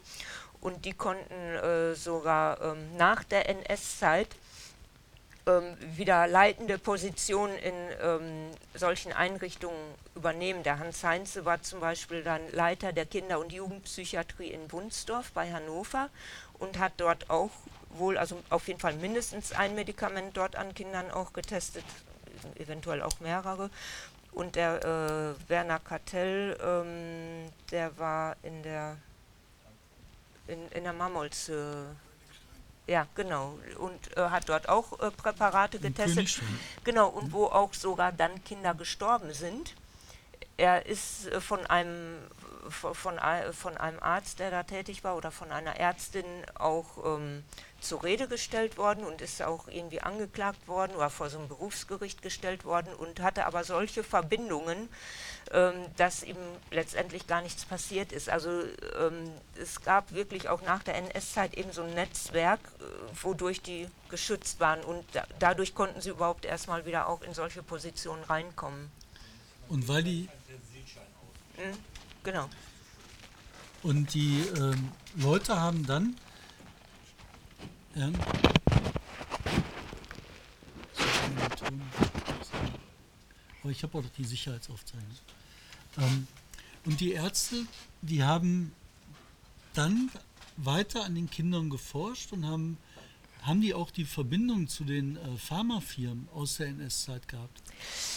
[0.61, 4.29] Und die konnten äh, sogar ähm, nach der NS-Zeit
[5.47, 9.77] ähm, wieder leitende Positionen in ähm, solchen Einrichtungen
[10.15, 10.63] übernehmen.
[10.63, 15.51] Der Hans Heinze war zum Beispiel dann Leiter der Kinder- und Jugendpsychiatrie in Wunsdorf bei
[15.51, 16.09] Hannover
[16.59, 17.51] und hat dort auch
[17.89, 21.85] wohl, also auf jeden Fall mindestens ein Medikament dort an Kindern auch getestet,
[22.57, 23.69] eventuell auch mehrere.
[24.31, 28.97] Und der äh, Werner Kartell, ähm, der war in der
[30.47, 31.85] in, in der Mammols, äh,
[32.87, 36.41] ja genau, und äh, hat dort auch äh, Präparate getestet.
[36.83, 39.73] Genau, und wo auch sogar dann Kinder gestorben sind.
[40.57, 42.17] Er ist äh, von einem
[42.69, 43.19] von,
[43.53, 46.25] von einem Arzt, der da tätig war, oder von einer Ärztin
[46.55, 47.43] auch ähm,
[47.79, 52.21] zur Rede gestellt worden und ist auch irgendwie angeklagt worden oder vor so einem Berufsgericht
[52.21, 54.89] gestellt worden und hatte aber solche Verbindungen,
[55.51, 56.37] ähm, dass ihm
[56.71, 58.29] letztendlich gar nichts passiert ist.
[58.29, 58.49] Also
[58.99, 63.87] ähm, es gab wirklich auch nach der NS-Zeit eben so ein Netzwerk, äh, wodurch die
[64.09, 68.91] geschützt waren und da, dadurch konnten sie überhaupt erstmal wieder auch in solche Positionen reinkommen.
[69.69, 70.29] Und weil die...
[71.57, 71.94] Mhm,
[72.25, 72.49] genau.
[73.83, 76.17] Und die ähm, Leute haben dann
[77.95, 78.11] ja.
[83.63, 85.17] Aber ich habe auch die Sicherheitsaufzeichnung.
[85.97, 86.27] Ähm,
[86.85, 87.65] und die Ärzte,
[88.01, 88.73] die haben
[89.73, 90.11] dann
[90.57, 92.77] weiter an den Kindern geforscht und haben,
[93.45, 97.61] haben die auch die Verbindung zu den äh, Pharmafirmen aus der NS-Zeit gehabt,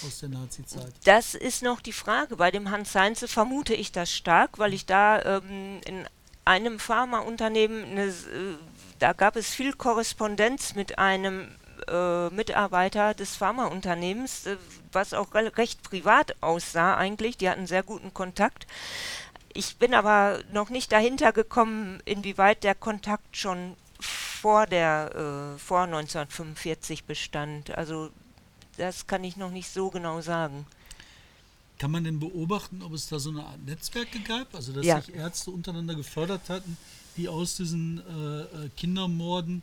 [0.06, 0.92] aus der Nazi-Zeit?
[1.04, 2.36] Das ist noch die Frage.
[2.36, 6.06] Bei dem Hans Heinze vermute ich das stark, weil ich da ähm, in
[6.44, 8.56] einem Pharmaunternehmen eine äh,
[8.98, 11.48] da gab es viel Korrespondenz mit einem
[11.88, 14.56] äh, Mitarbeiter des Pharmaunternehmens, äh,
[14.92, 17.36] was auch re recht privat aussah eigentlich.
[17.36, 18.66] Die hatten sehr guten Kontakt.
[19.52, 23.76] Ich bin aber noch nicht dahinter gekommen, inwieweit der Kontakt schon
[24.38, 27.76] vor der äh, vor 1945 bestand.
[27.76, 28.10] Also
[28.76, 30.66] das kann ich noch nicht so genau sagen.
[31.78, 35.00] Kann man denn beobachten, ob es da so eine Art Netzwerke gab, also dass ja.
[35.00, 36.76] sich Ärzte untereinander gefördert hatten,
[37.16, 39.62] die aus diesen äh, äh, Kindermorden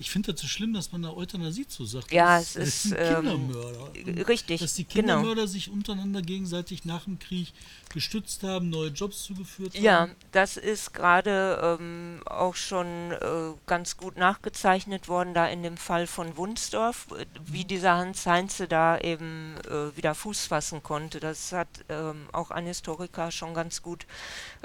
[0.00, 2.12] ich finde das so schlimm, dass man da Euthanasie zu sagt.
[2.12, 3.90] Ja, das, es ist, das sind Kindermörder.
[3.94, 4.60] Ähm, richtig.
[4.60, 4.94] Dass die genau.
[4.94, 5.46] Kindermörder genau.
[5.46, 7.52] sich untereinander gegenseitig nach dem Krieg
[7.92, 9.82] gestützt haben, neue Jobs zugeführt haben.
[9.82, 15.76] Ja, das ist gerade ähm, auch schon äh, ganz gut nachgezeichnet worden, da in dem
[15.76, 17.68] Fall von Wunsdorf, äh, wie mhm.
[17.68, 21.18] dieser Hans Heinze da eben äh, wieder Fuß fassen konnte.
[21.18, 24.06] Das hat ähm, auch ein Historiker schon ganz gut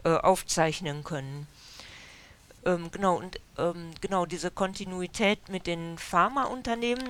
[0.04, 1.48] äh, aufzeichnen können.
[2.65, 7.04] Ähm, genau, und ähm, genau diese Kontinuität mit den Pharmaunternehmen,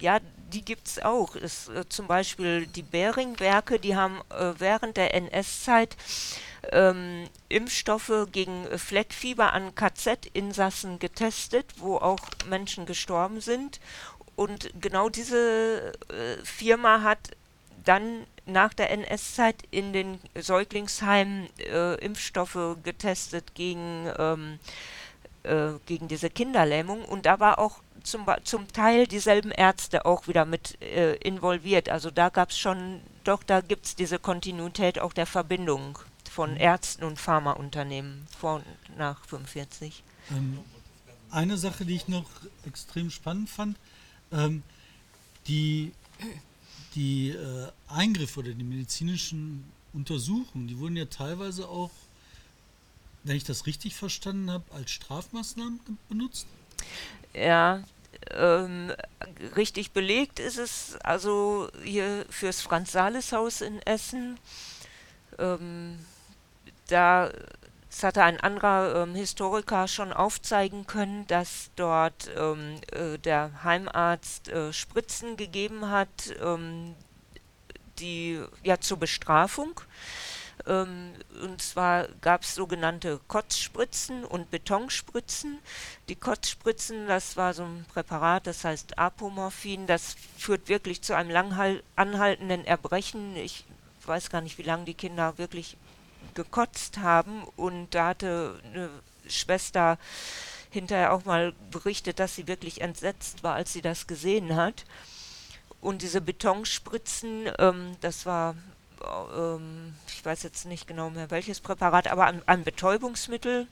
[0.00, 0.18] ja,
[0.52, 1.36] die gibt es auch.
[1.36, 5.96] Äh, zum Beispiel die Behring-Werke, die haben äh, während der NS-Zeit
[6.72, 13.80] ähm, Impfstoffe gegen äh, Fleckfieber an KZ-Insassen getestet, wo auch Menschen gestorben sind.
[14.36, 17.30] Und genau diese äh, Firma hat
[17.84, 24.58] dann nach der NS-Zeit in den Säuglingsheimen äh, Impfstoffe getestet gegen, ähm,
[25.42, 30.44] äh, gegen diese Kinderlähmung und da war auch zum, zum Teil dieselben Ärzte auch wieder
[30.44, 31.88] mit äh, involviert.
[31.88, 35.98] Also da gab es schon, doch da gibt es diese Kontinuität auch der Verbindung
[36.30, 36.60] von mhm.
[36.60, 40.02] Ärzten und Pharmaunternehmen vor und nach 45.
[40.30, 40.58] Ähm,
[41.30, 42.28] eine Sache, die ich noch
[42.66, 43.76] extrem spannend fand,
[44.32, 44.62] ähm,
[45.46, 45.92] die
[46.94, 51.90] die äh, Eingriffe oder die medizinischen Untersuchungen, die wurden ja teilweise auch,
[53.24, 56.46] wenn ich das richtig verstanden habe, als Strafmaßnahmen benutzt?
[57.34, 57.82] Ja,
[58.30, 58.92] ähm,
[59.56, 64.38] richtig belegt ist es also hier fürs Franz-Sales-Haus in Essen.
[65.38, 65.98] Ähm,
[66.88, 67.30] da
[67.90, 74.48] es hatte ein anderer ähm, Historiker schon aufzeigen können, dass dort ähm, äh, der Heimarzt
[74.48, 76.08] äh, Spritzen gegeben hat,
[76.40, 76.94] ähm,
[77.98, 79.80] die ja zur Bestrafung.
[80.66, 85.58] Ähm, und zwar gab es sogenannte Kotzspritzen und Betonspritzen.
[86.08, 91.34] Die Kotzspritzen, das war so ein Präparat, das heißt Apomorphin, das führt wirklich zu einem
[91.96, 93.34] anhaltenden Erbrechen.
[93.36, 93.64] Ich
[94.06, 95.76] weiß gar nicht, wie lange die Kinder wirklich
[96.34, 98.90] gekotzt haben und da hatte eine
[99.28, 99.98] Schwester
[100.70, 104.84] hinterher auch mal berichtet, dass sie wirklich entsetzt war, als sie das gesehen hat.
[105.80, 108.54] Und diese Betonspritzen, ähm, das war,
[109.34, 113.66] ähm, ich weiß jetzt nicht genau mehr welches Präparat, aber ein, ein Betäubungsmittel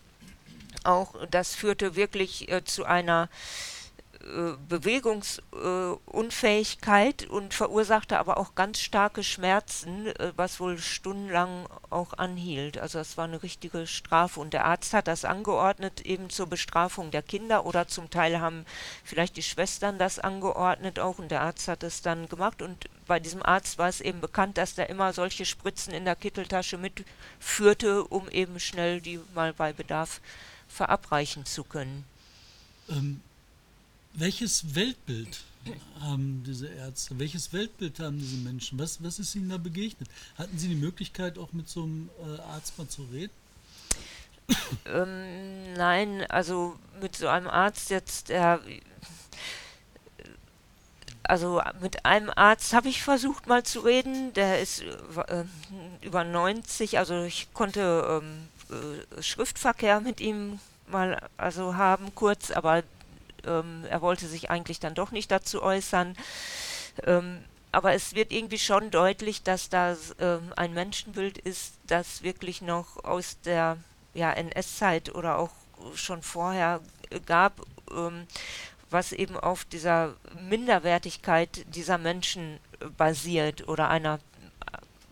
[0.85, 3.29] auch, das führte wirklich äh, zu einer
[4.69, 12.79] Bewegungsunfähigkeit und verursachte aber auch ganz starke Schmerzen, äh, was wohl stundenlang auch anhielt.
[12.79, 17.11] Also es war eine richtige Strafe und der Arzt hat das angeordnet eben zur Bestrafung
[17.11, 18.67] der Kinder oder zum Teil haben
[19.05, 23.21] vielleicht die Schwestern das angeordnet auch und der Arzt hat es dann gemacht und bei
[23.21, 28.05] diesem Arzt war es eben bekannt, dass der immer solche Spritzen in der Kitteltasche mitführte,
[28.05, 30.21] um eben schnell die mal bei Bedarf
[30.69, 32.05] verabreichen zu können.
[32.91, 33.23] Ähm
[34.19, 35.45] welches Weltbild
[36.01, 37.19] haben diese Ärzte?
[37.19, 38.79] Welches Weltbild haben diese Menschen?
[38.79, 40.09] Was, was ist ihnen da begegnet?
[40.37, 43.33] Hatten Sie die Möglichkeit, auch mit so einem äh, Arzt mal zu reden?
[44.87, 48.61] Ähm, nein, also mit so einem Arzt jetzt, der.
[51.23, 55.45] Also mit einem Arzt habe ich versucht mal zu reden, der ist äh,
[56.01, 58.49] über 90, also ich konnte ähm,
[59.19, 62.83] äh, Schriftverkehr mit ihm mal also haben kurz, aber
[63.47, 66.17] ähm, er wollte sich eigentlich dann doch nicht dazu äußern.
[67.05, 72.63] Ähm, aber es wird irgendwie schon deutlich, dass da ähm, ein Menschenbild ist, das wirklich
[72.63, 73.77] noch aus der
[74.15, 75.51] ja, NS-Zeit oder auch
[75.95, 76.81] schon vorher
[77.27, 78.27] gab, ähm,
[78.91, 80.15] was eben auf dieser
[80.49, 82.59] Minderwertigkeit dieser Menschen
[82.97, 84.19] basiert oder einer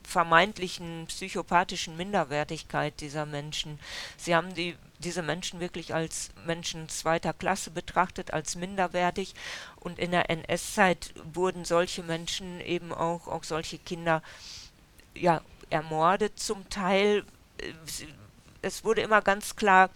[0.03, 3.79] vermeintlichen psychopathischen Minderwertigkeit dieser Menschen.
[4.17, 9.35] Sie haben die diese Menschen wirklich als Menschen zweiter Klasse betrachtet, als minderwertig.
[9.77, 14.23] Und in der NS-Zeit wurden solche Menschen eben auch, auch solche Kinder,
[15.15, 17.25] ja, ermordet zum Teil.
[18.63, 19.91] Es wurde immer ganz klar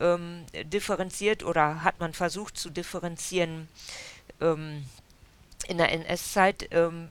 [0.00, 3.68] ähm, differenziert oder hat man versucht zu differenzieren
[4.40, 4.84] ähm,
[5.66, 6.68] in der NS-Zeit.
[6.72, 7.08] Ähm,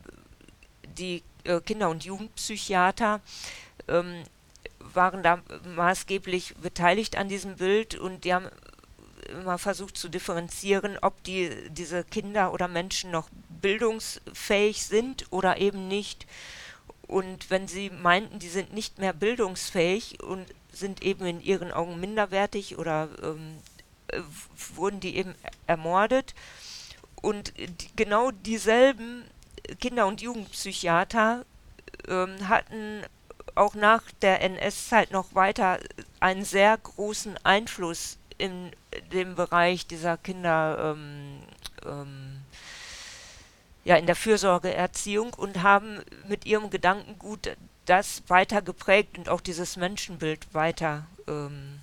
[0.97, 3.21] die äh, Kinder- und Jugendpsychiater
[3.87, 4.23] ähm,
[4.93, 5.39] waren da
[5.75, 8.49] maßgeblich beteiligt an diesem Bild und die haben
[9.29, 13.29] immer versucht zu differenzieren, ob die, diese Kinder oder Menschen noch
[13.61, 16.25] bildungsfähig sind oder eben nicht.
[17.07, 21.99] Und wenn sie meinten, die sind nicht mehr bildungsfähig und sind eben in ihren Augen
[21.99, 23.57] minderwertig oder ähm,
[24.07, 24.21] äh,
[24.75, 25.33] wurden die eben
[25.65, 26.35] ermordet.
[27.21, 29.23] Und die, genau dieselben
[29.79, 31.45] Kinder- und Jugendpsychiater
[32.07, 33.03] ähm, hatten
[33.57, 35.79] auch nach der NS-Zeit noch weiter
[36.19, 38.71] einen sehr großen Einfluss in,
[39.11, 41.39] dem Bereich dieser Kinder ähm,
[41.85, 42.41] ähm,
[43.83, 47.55] ja, in der Fürsorgeerziehung und haben mit ihrem Gedankengut
[47.85, 51.79] das weiter geprägt und auch dieses Menschenbild weiter ähm,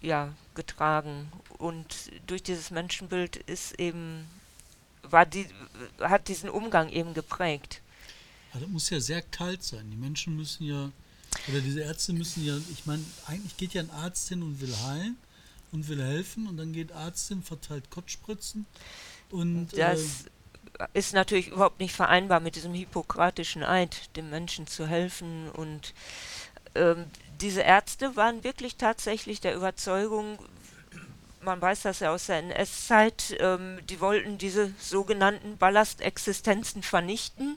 [0.00, 1.30] ja, getragen.
[1.58, 4.26] Und durch dieses Menschenbild ist eben,
[5.02, 5.46] war die,
[6.00, 7.82] hat diesen Umgang eben geprägt.
[8.54, 9.90] Das muss ja sehr kalt sein.
[9.90, 10.90] Die Menschen müssen ja,
[11.48, 14.74] oder diese Ärzte müssen ja, ich meine, eigentlich geht ja ein Arzt hin und will
[14.84, 15.16] heilen
[15.72, 18.66] und will helfen und dann geht Arzt hin, verteilt Kotzspritzen
[19.30, 20.24] und das
[20.78, 25.94] äh, ist natürlich überhaupt nicht vereinbar mit diesem hippokratischen Eid, dem Menschen zu helfen und
[26.74, 27.04] ähm,
[27.40, 30.38] diese Ärzte waren wirklich tatsächlich der Überzeugung,
[31.42, 37.56] man weiß das ja aus der NS-Zeit, ähm, die wollten diese sogenannten Ballastexistenzen vernichten.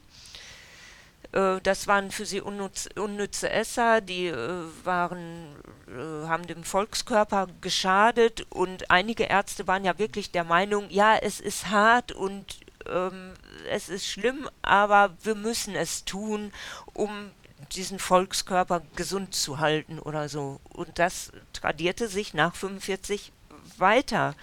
[1.38, 5.56] Äh, das waren für sie unnütz, unnütze Esser, die äh, waren,
[5.88, 11.40] äh, haben dem Volkskörper geschadet und einige Ärzte waren ja wirklich der Meinung, ja, es
[11.40, 12.60] ist hart und
[12.90, 13.34] ähm,
[13.70, 16.52] es ist schlimm, aber wir müssen es tun,
[16.94, 17.32] um
[17.74, 20.60] diesen Volkskörper gesund zu halten oder so.
[20.70, 23.32] Und das tradierte sich nach 45
[23.78, 24.36] weiter.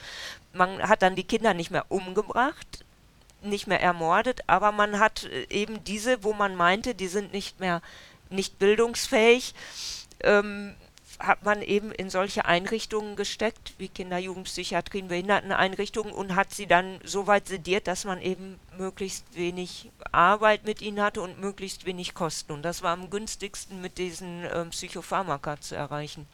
[0.53, 2.84] Man hat dann die Kinder nicht mehr umgebracht,
[3.45, 7.61] nicht mehr ermordet, aber man hat äh, eben diese, wo man meinte, die sind nicht
[7.61, 7.82] mehr
[8.30, 9.55] nicht bildungsfähig,
[10.20, 10.74] ähm,
[11.18, 16.99] hat man eben in solche Einrichtungen gesteckt, wie Kinder-, Jugendpsychiatrien, Behinderteneinrichtungen und hat sie dann
[17.05, 22.14] so weit sediert, dass man eben möglichst wenig Arbeit mit ihnen hatte und möglichst wenig
[22.14, 22.53] Kosten.
[22.53, 26.26] Und das war am günstigsten mit diesen ähm, Psychopharmaka zu erreichen.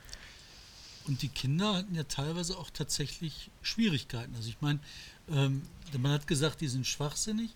[1.06, 4.34] Und die Kinder hatten ja teilweise auch tatsächlich Schwierigkeiten.
[4.36, 4.80] Also ich meine,
[5.33, 5.62] ähm,
[5.99, 7.51] man hat gesagt, die sind schwachsinnig,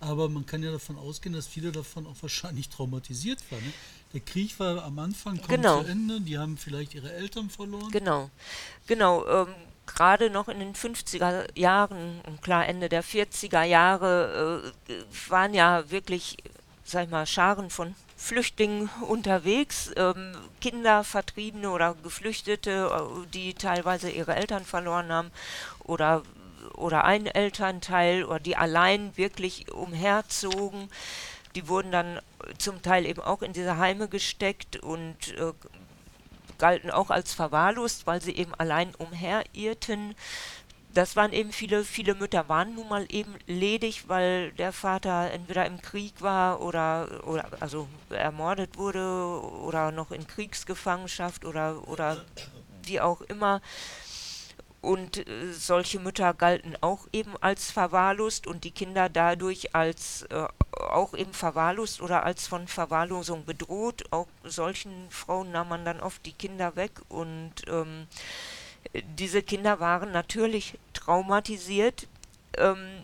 [0.00, 3.64] aber man kann ja davon ausgehen, dass viele davon auch wahrscheinlich traumatisiert waren.
[3.64, 3.72] Ne?
[4.12, 5.82] Der Krieg war am Anfang, kommt genau.
[5.82, 7.90] zu Ende, die haben vielleicht ihre Eltern verloren.
[7.90, 8.30] Genau,
[8.86, 9.26] genau.
[9.26, 9.48] Ähm,
[9.86, 16.38] Gerade noch in den 50er Jahren klar Ende der 40er Jahre äh, waren ja wirklich,
[16.84, 24.10] sag ich mal, Scharen von Flüchtlingen unterwegs, ähm, Kinder, Vertriebene oder Geflüchtete, äh, die teilweise
[24.10, 25.30] ihre Eltern verloren haben
[25.84, 26.22] oder
[26.74, 30.88] oder ein Elternteil oder die allein wirklich umherzogen.
[31.54, 32.20] Die wurden dann
[32.58, 35.52] zum Teil eben auch in diese Heime gesteckt und äh,
[36.58, 40.14] galten auch als verwahrlost, weil sie eben allein umherirrten.
[40.92, 45.66] Das waren eben viele, viele Mütter waren nun mal eben ledig, weil der Vater entweder
[45.66, 49.02] im Krieg war oder, oder also ermordet wurde
[49.62, 52.24] oder noch in Kriegsgefangenschaft oder, oder
[52.84, 53.60] wie auch immer.
[54.86, 60.46] Und äh, solche Mütter galten auch eben als verwahrlost und die Kinder dadurch als äh,
[60.70, 64.04] auch eben verwahrlost oder als von Verwahrlosung bedroht.
[64.12, 68.06] Auch solchen Frauen nahm man dann oft die Kinder weg und ähm,
[69.18, 72.06] diese Kinder waren natürlich traumatisiert.
[72.56, 73.02] Ähm,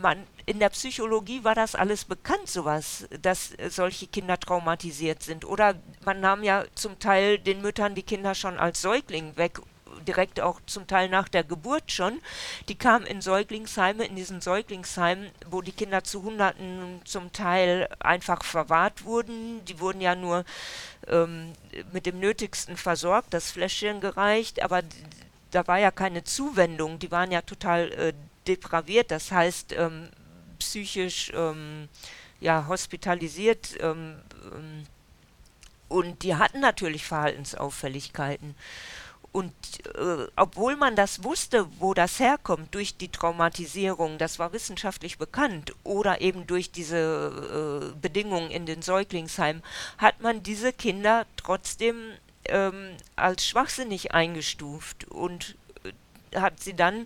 [0.00, 5.44] man, in der Psychologie war das alles bekannt, sowas, dass solche Kinder traumatisiert sind.
[5.44, 9.60] Oder man nahm ja zum Teil den Müttern die Kinder schon als Säugling weg
[10.04, 12.20] direkt auch zum Teil nach der Geburt schon.
[12.68, 18.44] Die kamen in Säuglingsheime, in diesen Säuglingsheimen, wo die Kinder zu Hunderten zum Teil einfach
[18.44, 19.64] verwahrt wurden.
[19.66, 20.44] Die wurden ja nur
[21.08, 21.52] ähm,
[21.92, 24.82] mit dem Nötigsten versorgt, das Fläschchen gereicht, aber
[25.50, 26.98] da war ja keine Zuwendung.
[26.98, 28.12] Die waren ja total äh,
[28.46, 30.08] depraviert, das heißt ähm,
[30.58, 31.88] psychisch ähm,
[32.40, 33.76] ja, hospitalisiert.
[33.80, 34.16] Ähm,
[34.52, 34.86] ähm,
[35.88, 38.54] und die hatten natürlich Verhaltensauffälligkeiten.
[39.34, 39.52] Und
[39.96, 45.74] äh, obwohl man das wusste, wo das herkommt, durch die Traumatisierung, das war wissenschaftlich bekannt,
[45.82, 49.64] oder eben durch diese äh, Bedingungen in den Säuglingsheimen,
[49.98, 51.96] hat man diese Kinder trotzdem
[52.44, 57.04] ähm, als schwachsinnig eingestuft und äh, hat sie dann,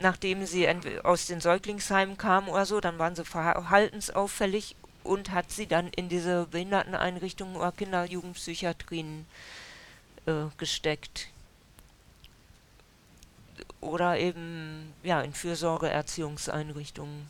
[0.00, 0.66] nachdem sie
[1.04, 6.08] aus den Säuglingsheimen kamen oder so, dann waren sie verhaltensauffällig und hat sie dann in
[6.08, 9.26] diese Behinderteneinrichtungen oder Kinder-Jugendpsychiatrien
[10.24, 11.28] äh, gesteckt
[13.80, 17.26] oder eben ja in Fürsorgeerziehungseinrichtungen.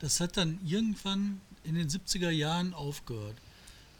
[0.00, 3.36] Das hat dann irgendwann in den 70er Jahren aufgehört.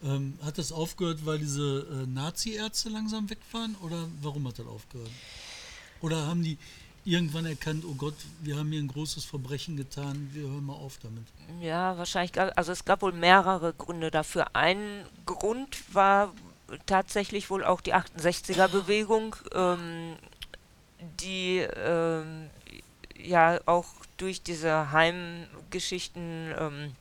[0.05, 4.67] Ähm, hat das aufgehört, weil diese äh, Nazi-Ärzte langsam weg waren oder warum hat das
[4.67, 5.11] aufgehört?
[6.01, 6.57] Oder haben die
[7.05, 10.99] irgendwann erkannt, oh Gott, wir haben hier ein großes Verbrechen getan, wir hören mal auf
[11.03, 11.25] damit?
[11.61, 14.49] Ja, wahrscheinlich, also es gab wohl mehrere Gründe dafür.
[14.53, 16.33] Ein Grund war
[16.87, 20.17] tatsächlich wohl auch die 68er-Bewegung, ähm,
[21.21, 22.51] die ähm,
[23.17, 23.87] ja auch
[24.17, 26.97] durch diese Heimgeschichten, ähm,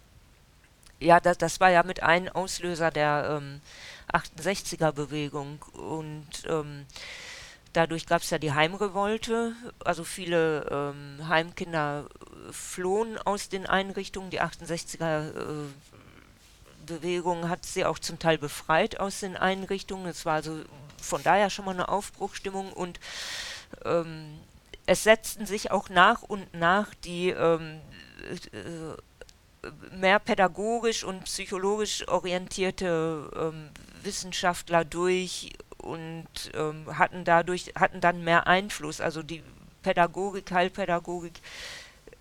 [0.99, 3.61] ja, das, das war ja mit ein Auslöser der ähm,
[4.11, 6.85] 68er-Bewegung und ähm,
[7.73, 12.05] dadurch gab es ja die Heimrevolte, also viele ähm, Heimkinder
[12.51, 14.29] flohen aus den Einrichtungen.
[14.31, 15.67] Die 68er äh,
[16.85, 20.07] Bewegung hat sie auch zum Teil befreit aus den Einrichtungen.
[20.07, 20.61] Es war also
[21.01, 22.99] von daher schon mal eine Aufbruchstimmung und
[23.85, 24.39] ähm,
[24.85, 27.81] es setzten sich auch nach und nach die ähm,
[28.51, 33.69] äh, mehr pädagogisch und psychologisch orientierte ähm,
[34.03, 39.01] Wissenschaftler durch und ähm, hatten dadurch hatten dann mehr Einfluss.
[39.01, 39.43] Also die
[39.83, 41.39] Pädagogik, Heilpädagogik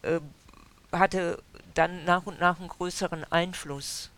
[0.03, 0.21] äh,
[0.93, 1.43] hatte
[1.75, 4.11] dann nach und nach einen größeren Einfluss.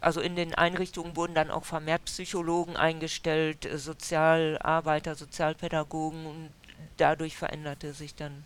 [0.00, 6.50] Also in den Einrichtungen wurden dann auch vermehrt Psychologen eingestellt, äh, Sozialarbeiter, Sozialpädagogen und
[6.96, 8.44] dadurch veränderte sich dann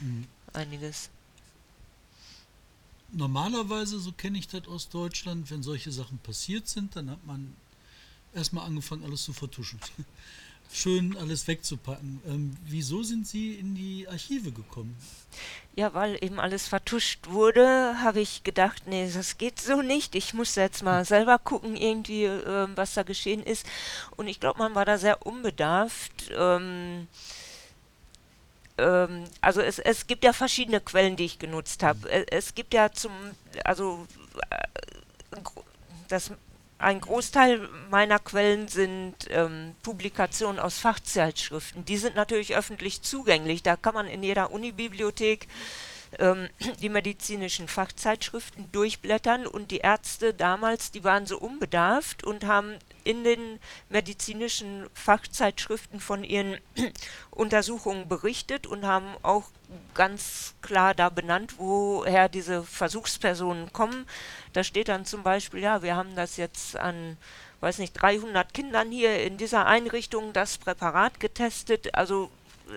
[0.00, 0.26] mhm.
[0.52, 1.10] einiges.
[3.12, 7.54] Normalerweise, so kenne ich das aus Deutschland, wenn solche Sachen passiert sind, dann hat man
[8.34, 9.78] erstmal angefangen, alles zu vertuschen.
[10.72, 12.20] Schön alles wegzupacken.
[12.26, 14.96] Ähm, wieso sind Sie in die Archive gekommen?
[15.76, 20.16] Ja, weil eben alles vertuscht wurde, habe ich gedacht, nee, das geht so nicht.
[20.16, 23.64] Ich muss jetzt mal selber gucken, irgendwie, äh, was da geschehen ist.
[24.16, 26.30] Und ich glaube, man war da sehr unbedarft.
[26.36, 27.06] Ähm,
[28.78, 32.10] ähm, also es, es gibt ja verschiedene Quellen, die ich genutzt habe.
[32.10, 33.12] Es, es gibt ja zum,
[33.64, 34.06] also
[34.50, 35.38] äh,
[36.08, 36.32] das,
[36.78, 41.84] ein Großteil meiner Quellen sind ähm, Publikationen aus Fachzeitschriften.
[41.84, 43.62] Die sind natürlich öffentlich zugänglich.
[43.62, 45.48] Da kann man in jeder Unibibliothek
[46.18, 46.48] ähm,
[46.82, 52.74] die medizinischen Fachzeitschriften durchblättern und die Ärzte damals, die waren so unbedarft und haben
[53.06, 56.58] in den medizinischen Fachzeitschriften von ihren
[57.30, 59.44] Untersuchungen berichtet und haben auch
[59.94, 64.06] ganz klar da benannt, woher diese Versuchspersonen kommen.
[64.52, 67.16] Da steht dann zum Beispiel, ja, wir haben das jetzt an,
[67.60, 71.94] weiß nicht, 300 Kindern hier in dieser Einrichtung das Präparat getestet.
[71.94, 72.30] Also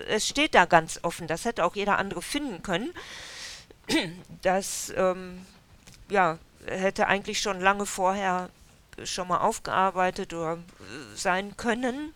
[0.07, 2.93] es steht da ganz offen, das hätte auch jeder andere finden können.
[4.43, 5.45] Das ähm,
[6.09, 8.49] ja, hätte eigentlich schon lange vorher
[9.05, 12.13] schon mal aufgearbeitet oder äh, sein können,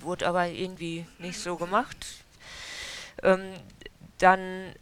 [0.00, 2.24] wurde aber irgendwie nicht so gemacht.
[3.22, 3.52] Ähm,
[4.18, 4.72] dann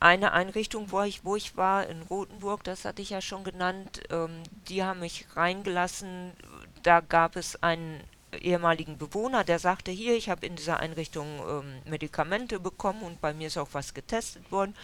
[0.00, 4.02] eine Einrichtung, wo ich, wo ich war, in Rothenburg, das hatte ich ja schon genannt,
[4.10, 6.32] ähm, die haben mich reingelassen.
[6.82, 8.00] Da gab es einen
[8.32, 13.34] ehemaligen Bewohner, der sagte, hier, ich habe in dieser Einrichtung ähm, Medikamente bekommen und bei
[13.34, 14.74] mir ist auch was getestet worden.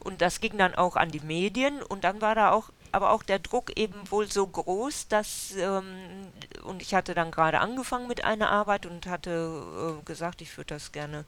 [0.00, 3.22] Und das ging dann auch an die Medien und dann war da auch, aber auch
[3.22, 6.28] der Druck eben wohl so groß, dass, ähm,
[6.64, 10.74] und ich hatte dann gerade angefangen mit einer Arbeit und hatte äh, gesagt, ich würde
[10.74, 11.24] das gerne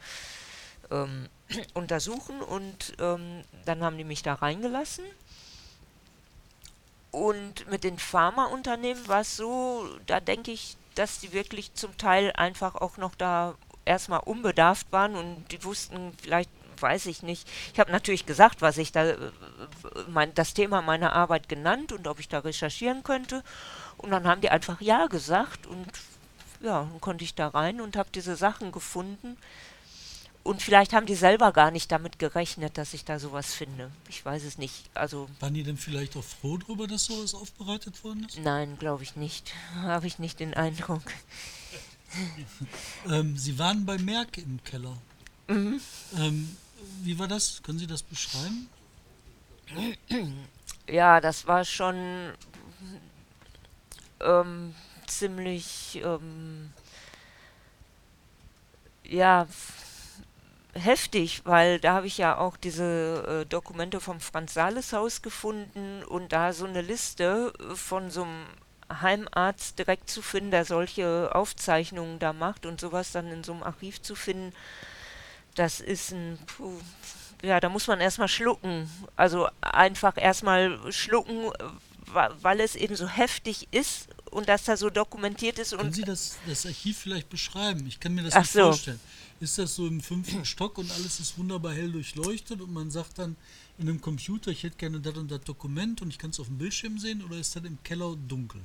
[0.90, 1.28] ähm,
[1.74, 5.04] untersuchen und ähm, dann haben die mich da reingelassen.
[7.10, 12.32] Und mit den Pharmaunternehmen war es so, da denke ich, dass die wirklich zum Teil
[12.34, 13.54] einfach auch noch da
[13.84, 16.50] erstmal unbedarft waren und die wussten vielleicht
[16.80, 17.48] weiß ich nicht.
[17.72, 19.16] Ich habe natürlich gesagt, was ich da, äh,
[20.08, 23.42] mein, das Thema meiner Arbeit genannt und ob ich da recherchieren könnte.
[23.96, 25.86] Und dann haben die einfach Ja gesagt und
[26.62, 29.36] ja, dann konnte ich da rein und habe diese Sachen gefunden.
[30.42, 33.90] Und vielleicht haben die selber gar nicht damit gerechnet, dass ich da sowas finde.
[34.08, 34.88] Ich weiß es nicht.
[34.94, 38.38] Also Waren die denn vielleicht auch froh darüber, dass sowas aufbereitet worden ist?
[38.38, 39.52] Nein, glaube ich nicht.
[39.74, 41.02] Habe ich nicht den Eindruck.
[43.10, 44.96] ähm, Sie waren bei Merck im Keller.
[45.48, 45.80] Mhm.
[46.16, 46.56] Ähm,
[47.02, 47.62] wie war das?
[47.62, 48.68] Können Sie das beschreiben?
[50.88, 52.32] Ja, das war schon
[54.20, 54.74] ähm,
[55.06, 56.72] ziemlich ähm,
[59.04, 59.46] ja
[60.74, 66.04] heftig, weil da habe ich ja auch diese äh, Dokumente vom Franz Sales Haus gefunden
[66.04, 68.46] und da so eine Liste von so einem
[69.00, 73.62] Heimarzt direkt zu finden, der solche Aufzeichnungen da macht und sowas dann in so einem
[73.62, 74.52] Archiv zu finden,
[75.54, 76.78] das ist ein, puh,
[77.42, 78.90] ja, da muss man erstmal schlucken.
[79.16, 81.50] Also einfach erstmal schlucken,
[82.12, 85.70] weil es eben so heftig ist und dass da so dokumentiert ist.
[85.70, 87.86] Können und Sie das, das Archiv vielleicht beschreiben?
[87.86, 88.62] Ich kann mir das Ach nicht so.
[88.64, 89.00] vorstellen.
[89.40, 93.18] Ist das so im fünften Stock und alles ist wunderbar hell durchleuchtet und man sagt
[93.18, 93.36] dann
[93.78, 96.48] in einem Computer, ich hätte gerne das und das Dokument und ich kann es auf
[96.48, 98.60] dem Bildschirm sehen oder ist das im Keller dunkel?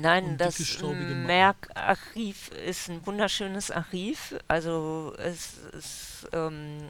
[0.00, 4.34] Nein, das Merck-Archiv ist ein wunderschönes Archiv.
[4.48, 6.88] Also es ist, ähm,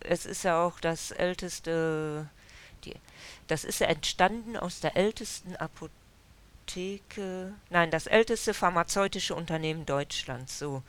[0.00, 2.28] es ist ja auch das älteste,
[2.84, 2.94] die,
[3.46, 10.82] das ist ja entstanden aus der ältesten Apotheke, nein, das älteste pharmazeutische Unternehmen Deutschlands, so.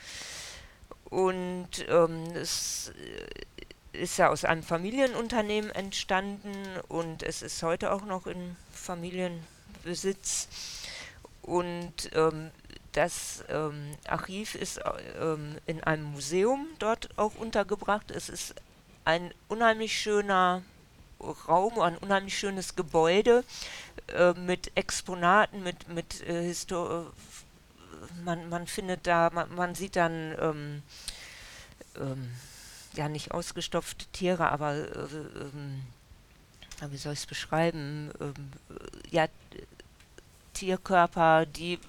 [1.10, 2.92] Und ähm, es
[3.92, 6.54] ist ja aus einem Familienunternehmen entstanden
[6.88, 10.48] und es ist heute auch noch in Familienbesitz.
[11.50, 12.52] Und ähm,
[12.92, 14.80] das ähm, Archiv ist
[15.20, 18.12] ähm, in einem Museum dort auch untergebracht.
[18.12, 18.56] Es ist
[19.06, 20.64] ein unheimlich schöner
[21.48, 23.44] Raum, ein unheimlich schönes Gebäude
[24.08, 27.12] äh, mit Exponaten, mit, mit äh, Histor
[28.24, 30.84] man, man findet da, man, man sieht dann ähm,
[31.98, 32.32] ähm,
[32.94, 35.08] ja nicht ausgestopfte Tiere, aber äh,
[35.42, 35.82] ähm,
[36.90, 38.12] wie soll ich es beschreiben?
[38.22, 38.34] Ähm,
[39.10, 39.28] ja,
[40.60, 41.80] Tierkörper, die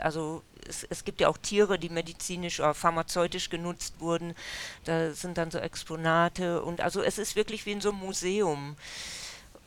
[0.00, 4.34] also es, es, gibt ja auch Tiere, die medizinisch oder pharmazeutisch genutzt wurden.
[4.84, 8.76] Da sind dann so Exponate und also es ist wirklich wie in so einem Museum.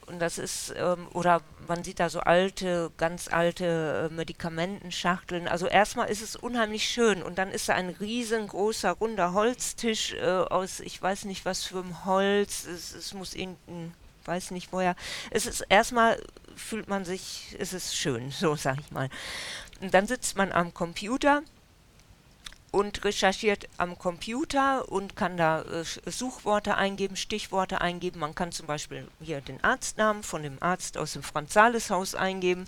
[0.06, 5.48] Und das ist, ähm, oder man sieht da so alte, ganz alte äh, Medikamentenschachteln.
[5.48, 10.26] Also erstmal ist es unheimlich schön und dann ist da ein riesengroßer, runder Holztisch äh,
[10.26, 13.94] aus, ich weiß nicht was für ein Holz, es, es muss irgendein
[14.30, 14.96] weiß nicht woher.
[15.32, 16.22] Es ist erstmal
[16.56, 19.10] fühlt man sich, es ist schön, so sag ich mal.
[19.82, 21.42] Und dann sitzt man am Computer
[22.72, 28.20] und recherchiert am Computer und kann da äh, Suchworte eingeben, Stichworte eingeben.
[28.20, 32.66] Man kann zum Beispiel hier den Arztnamen von dem Arzt aus dem Franz-Sales-Haus eingeben.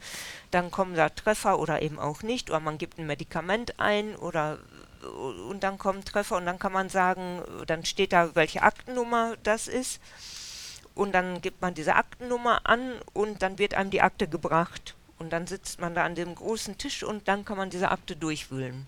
[0.50, 2.50] Dann kommen da Treffer oder eben auch nicht.
[2.50, 4.58] Oder man gibt ein Medikament ein oder
[5.04, 9.36] äh, und dann kommen Treffer und dann kann man sagen, dann steht da, welche Aktennummer
[9.44, 10.00] das ist
[10.96, 14.96] und dann gibt man diese Aktennummer an und dann wird einem die Akte gebracht.
[15.18, 18.16] Und dann sitzt man da an dem großen Tisch und dann kann man diese Akte
[18.16, 18.88] durchwühlen.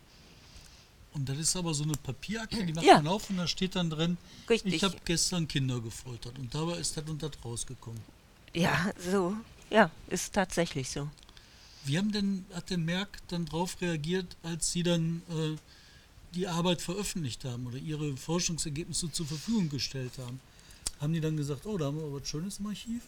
[1.13, 2.95] Und das ist aber so eine Papierakte, die macht ja.
[2.95, 4.17] man auf und da steht dann drin,
[4.49, 4.73] Richtig.
[4.73, 8.01] ich habe gestern Kinder gefoltert und dabei ist das und das rausgekommen.
[8.53, 9.35] Ja, so,
[9.69, 11.07] ja, ist tatsächlich so.
[11.85, 15.55] Wie haben denn, hat denn Merck dann darauf reagiert, als Sie dann äh,
[16.33, 20.39] die Arbeit veröffentlicht haben oder Ihre Forschungsergebnisse zur Verfügung gestellt haben?
[20.99, 23.01] Haben die dann gesagt, oh, da haben wir was Schönes im Archiv?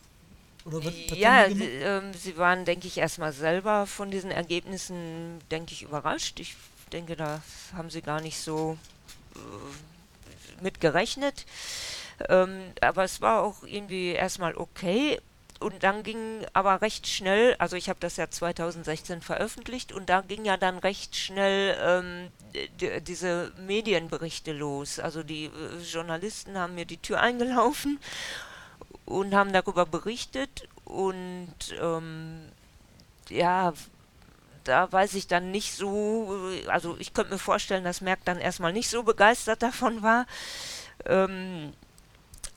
[0.66, 5.40] Oder was, was ja, sie, äh, sie, waren, denke ich, erstmal selber von diesen Ergebnissen,
[5.52, 6.40] denke ich, überrascht.
[6.40, 6.56] Ich
[6.92, 7.42] denke, da
[7.74, 8.78] haben sie gar nicht so
[9.36, 11.46] äh, mit gerechnet.
[12.30, 15.20] Ähm, aber es war auch irgendwie erstmal okay
[15.60, 20.22] und dann ging aber recht schnell, also ich habe das ja 2016 veröffentlicht und da
[20.22, 25.00] ging ja dann recht schnell ähm, diese Medienberichte los.
[25.00, 28.00] Also die äh, Journalisten haben mir die Tür eingelaufen
[29.06, 32.42] und haben darüber berichtet und ähm,
[33.30, 33.74] ja,
[34.66, 38.74] da weiß ich dann nicht so, also ich könnte mir vorstellen, dass Merck dann erstmal
[38.74, 40.26] nicht so begeistert davon war.
[41.06, 41.74] Ähm,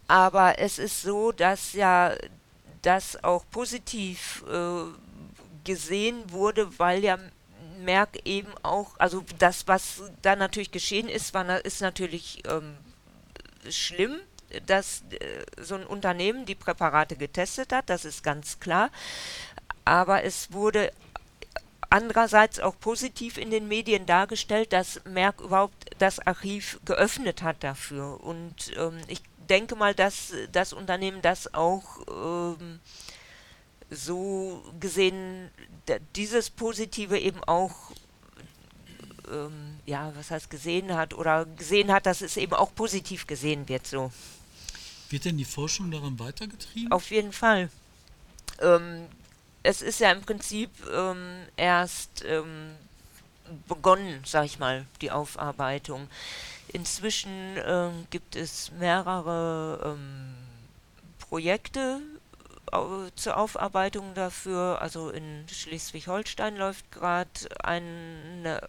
[0.09, 2.15] aber es ist so, dass ja
[2.83, 4.85] das auch positiv äh,
[5.65, 7.19] gesehen wurde, weil ja
[7.81, 12.77] Merck eben auch, also das, was da natürlich geschehen ist, war, ist natürlich ähm,
[13.71, 14.19] schlimm,
[14.67, 18.91] dass äh, so ein Unternehmen die Präparate getestet hat, das ist ganz klar.
[19.85, 20.93] Aber es wurde
[21.91, 28.23] andererseits auch positiv in den Medien dargestellt, dass Merck überhaupt das Archiv geöffnet hat dafür.
[28.23, 32.81] Und ähm, ich denke mal, dass das Unternehmen das auch ähm,
[33.91, 35.51] so gesehen,
[36.15, 37.75] dieses Positive eben auch,
[39.31, 43.69] ähm, ja, was heißt gesehen hat oder gesehen hat, dass es eben auch positiv gesehen
[43.69, 44.13] wird, so.
[45.11, 46.93] Wird denn die Forschung daran weitergetrieben?
[46.93, 47.71] Auf jeden Fall.
[48.61, 49.07] Ähm,
[49.63, 52.75] es ist ja im Prinzip ähm, erst ähm,
[53.67, 56.09] begonnen, sag ich mal, die Aufarbeitung.
[56.73, 60.35] Inzwischen äh, gibt es mehrere ähm,
[61.19, 62.01] Projekte
[62.73, 64.81] äh, zur Aufarbeitung dafür.
[64.81, 67.31] Also in Schleswig-Holstein läuft gerade
[67.63, 68.61] eine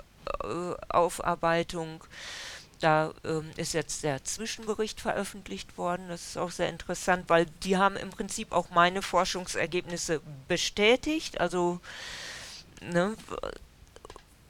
[0.43, 2.03] äh, Aufarbeitung.
[2.79, 6.07] Da ähm, ist jetzt der Zwischenbericht veröffentlicht worden.
[6.07, 11.41] Das ist auch sehr interessant, weil die haben im Prinzip auch meine Forschungsergebnisse bestätigt.
[11.41, 11.81] Also
[12.81, 13.15] ne,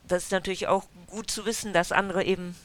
[0.07, 2.55] das ist natürlich auch gut zu wissen, dass andere eben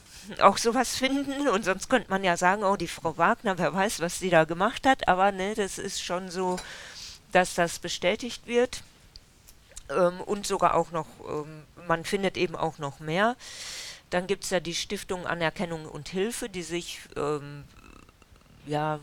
[0.41, 1.47] auch sowas finden.
[1.47, 4.43] Und sonst könnte man ja sagen, oh, die Frau Wagner, wer weiß, was sie da
[4.43, 5.07] gemacht hat.
[5.07, 6.57] Aber ne, das ist schon so,
[7.31, 8.83] dass das bestätigt wird.
[9.89, 13.35] Ähm, und sogar auch noch, ähm, man findet eben auch noch mehr.
[14.09, 17.63] Dann gibt es ja die Stiftung Anerkennung und Hilfe, die sich ähm,
[18.65, 18.99] ja,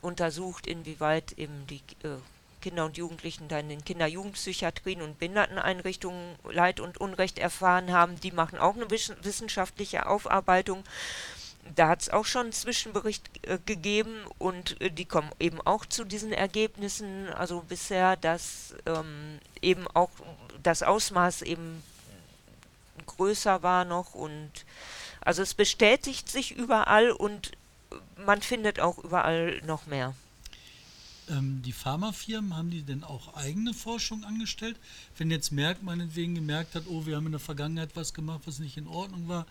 [0.00, 2.16] untersucht, inwieweit eben die äh,
[2.64, 8.18] Kinder und Jugendlichen dann in Kinder-Jugendpsychiatrien und Behinderteneinrichtungen Leid und Unrecht erfahren haben.
[8.20, 10.82] Die machen auch eine wissenschaftliche Aufarbeitung.
[11.74, 15.84] Da hat es auch schon einen Zwischenbericht äh, gegeben und äh, die kommen eben auch
[15.84, 17.28] zu diesen Ergebnissen.
[17.34, 20.10] Also bisher, dass ähm, eben auch
[20.62, 21.82] das Ausmaß eben
[23.04, 24.50] größer war noch und
[25.20, 27.52] also es bestätigt sich überall und
[28.16, 30.14] man findet auch überall noch mehr.
[31.30, 34.76] Ähm, die Pharmafirmen, haben die denn auch eigene Forschung angestellt?
[35.16, 38.58] Wenn jetzt Merck meinetwegen gemerkt hat, oh, wir haben in der Vergangenheit was gemacht, was
[38.58, 39.46] nicht in Ordnung war,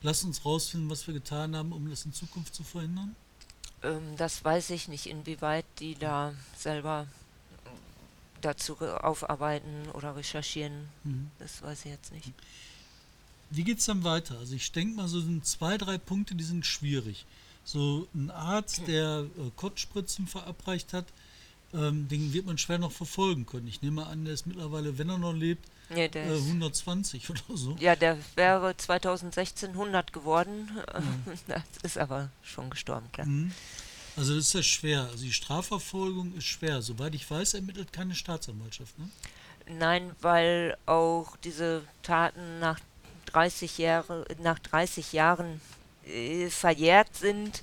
[0.00, 3.14] lass uns rausfinden, was wir getan haben, um das in Zukunft zu verhindern?
[3.82, 7.06] Ähm, das weiß ich nicht, inwieweit die da selber
[8.40, 10.88] dazu aufarbeiten oder recherchieren.
[11.04, 11.30] Mhm.
[11.38, 12.32] Das weiß ich jetzt nicht.
[13.50, 14.38] Wie geht es dann weiter?
[14.38, 17.24] Also ich denke mal, so sind zwei, drei Punkte, die sind schwierig.
[17.68, 21.04] So ein Arzt, der äh, Kotzspritzen verabreicht hat,
[21.74, 23.66] ähm, den wird man schwer noch verfolgen können.
[23.66, 27.76] Ich nehme an, der ist mittlerweile, wenn er noch lebt, ja, äh, 120 oder so.
[27.78, 30.70] Ja, der wäre 2016 100 geworden.
[31.46, 31.56] Ja.
[31.74, 33.26] Das ist aber schon gestorben, klar.
[33.26, 33.52] Mhm.
[34.16, 35.02] Also das ist ja schwer.
[35.02, 36.80] Also die Strafverfolgung ist schwer.
[36.80, 38.98] Soweit ich weiß, ermittelt keine Staatsanwaltschaft.
[38.98, 39.10] Ne?
[39.78, 42.80] Nein, weil auch diese Taten nach
[43.26, 45.60] 30 Jahre, nach 30 Jahren
[46.08, 47.62] äh, verjährt sind.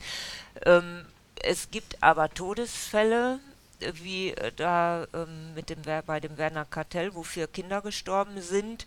[0.66, 1.06] Ähm,
[1.44, 3.40] es gibt aber Todesfälle,
[3.80, 8.86] wie äh, da ähm, mit dem, bei dem Werner Kartell, wo vier Kinder gestorben sind.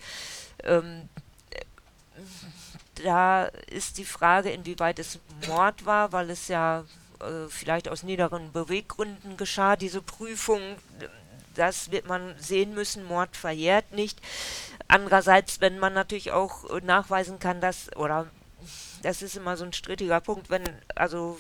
[0.65, 1.09] Ähm,
[3.05, 6.85] da ist die Frage, inwieweit es Mord war, weil es ja
[7.21, 10.61] äh, vielleicht aus niederen Beweggründen geschah, diese Prüfung.
[11.55, 14.21] Das wird man sehen müssen, Mord verjährt nicht.
[14.89, 18.27] Andererseits, wenn man natürlich auch äh, nachweisen kann, dass, oder
[19.03, 21.39] das ist immer so ein strittiger Punkt, wenn, also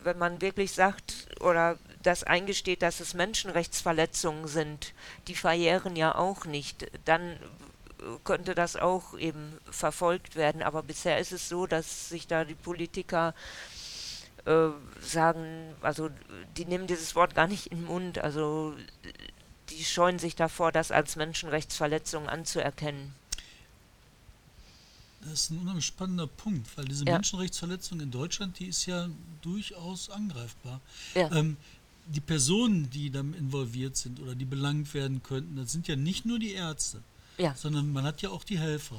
[0.00, 4.94] wenn man wirklich sagt oder das eingesteht, dass es Menschenrechtsverletzungen sind,
[5.26, 7.38] die verjähren ja auch nicht, dann
[8.24, 10.62] könnte das auch eben verfolgt werden.
[10.62, 13.34] Aber bisher ist es so, dass sich da die Politiker
[14.44, 14.68] äh,
[15.00, 16.10] sagen, also
[16.56, 18.74] die nehmen dieses Wort gar nicht in den Mund, also
[19.70, 23.14] die scheuen sich davor, das als Menschenrechtsverletzung anzuerkennen.
[25.28, 27.14] Das ist ein unheimlich spannender Punkt, weil diese ja.
[27.14, 29.08] Menschenrechtsverletzung in Deutschland, die ist ja
[29.42, 30.80] durchaus angreifbar.
[31.14, 31.30] Ja.
[31.32, 31.56] Ähm,
[32.06, 36.24] die Personen, die dann involviert sind oder die belangt werden könnten, das sind ja nicht
[36.24, 37.02] nur die Ärzte,
[37.36, 37.54] ja.
[37.54, 38.96] sondern man hat ja auch die Helfer.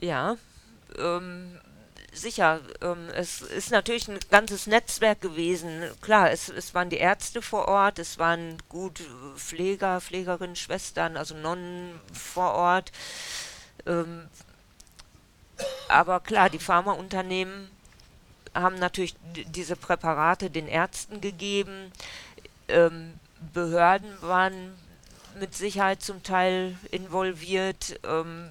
[0.00, 0.36] Ja,
[0.98, 1.58] ähm,
[2.12, 5.82] sicher, ähm, es ist natürlich ein ganzes Netzwerk gewesen.
[6.00, 9.02] Klar, es, es waren die Ärzte vor Ort, es waren gut
[9.36, 12.92] Pfleger, Pflegerinnen, Schwestern, also Nonnen vor Ort.
[13.86, 14.28] Ähm,
[15.88, 17.70] aber klar, die Pharmaunternehmen
[18.54, 21.92] haben natürlich diese Präparate den Ärzten gegeben.
[22.68, 23.14] Ähm,
[23.52, 24.74] Behörden waren
[25.38, 28.00] mit Sicherheit zum Teil involviert.
[28.04, 28.50] Ähm,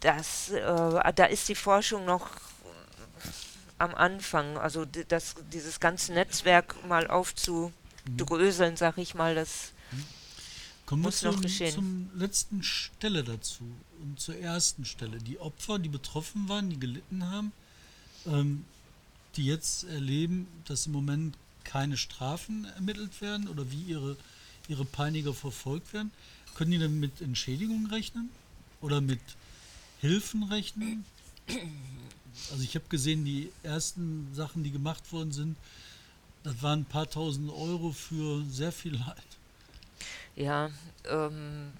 [0.00, 2.28] das, äh, da ist die Forschung noch
[3.78, 9.72] am Anfang, also das, dieses ganze Netzwerk mal aufzudröseln, sag ich mal, das
[10.88, 11.74] Kommen muss wir noch geschehen.
[11.74, 13.62] zum letzten Stelle dazu
[14.00, 15.18] und zur ersten Stelle.
[15.18, 17.52] Die Opfer, die betroffen waren, die gelitten haben,
[18.24, 18.64] ähm,
[19.36, 24.16] die jetzt erleben, dass im Moment keine Strafen ermittelt werden oder wie ihre,
[24.66, 26.10] ihre Peiniger verfolgt werden,
[26.54, 28.30] können die dann mit Entschädigung rechnen
[28.80, 29.20] oder mit
[30.00, 31.04] Hilfen rechnen?
[32.50, 35.56] Also ich habe gesehen, die ersten Sachen, die gemacht worden sind,
[36.44, 39.27] das waren ein paar tausend Euro für sehr viel Leid.
[40.38, 40.70] Ja,
[41.10, 41.72] ähm,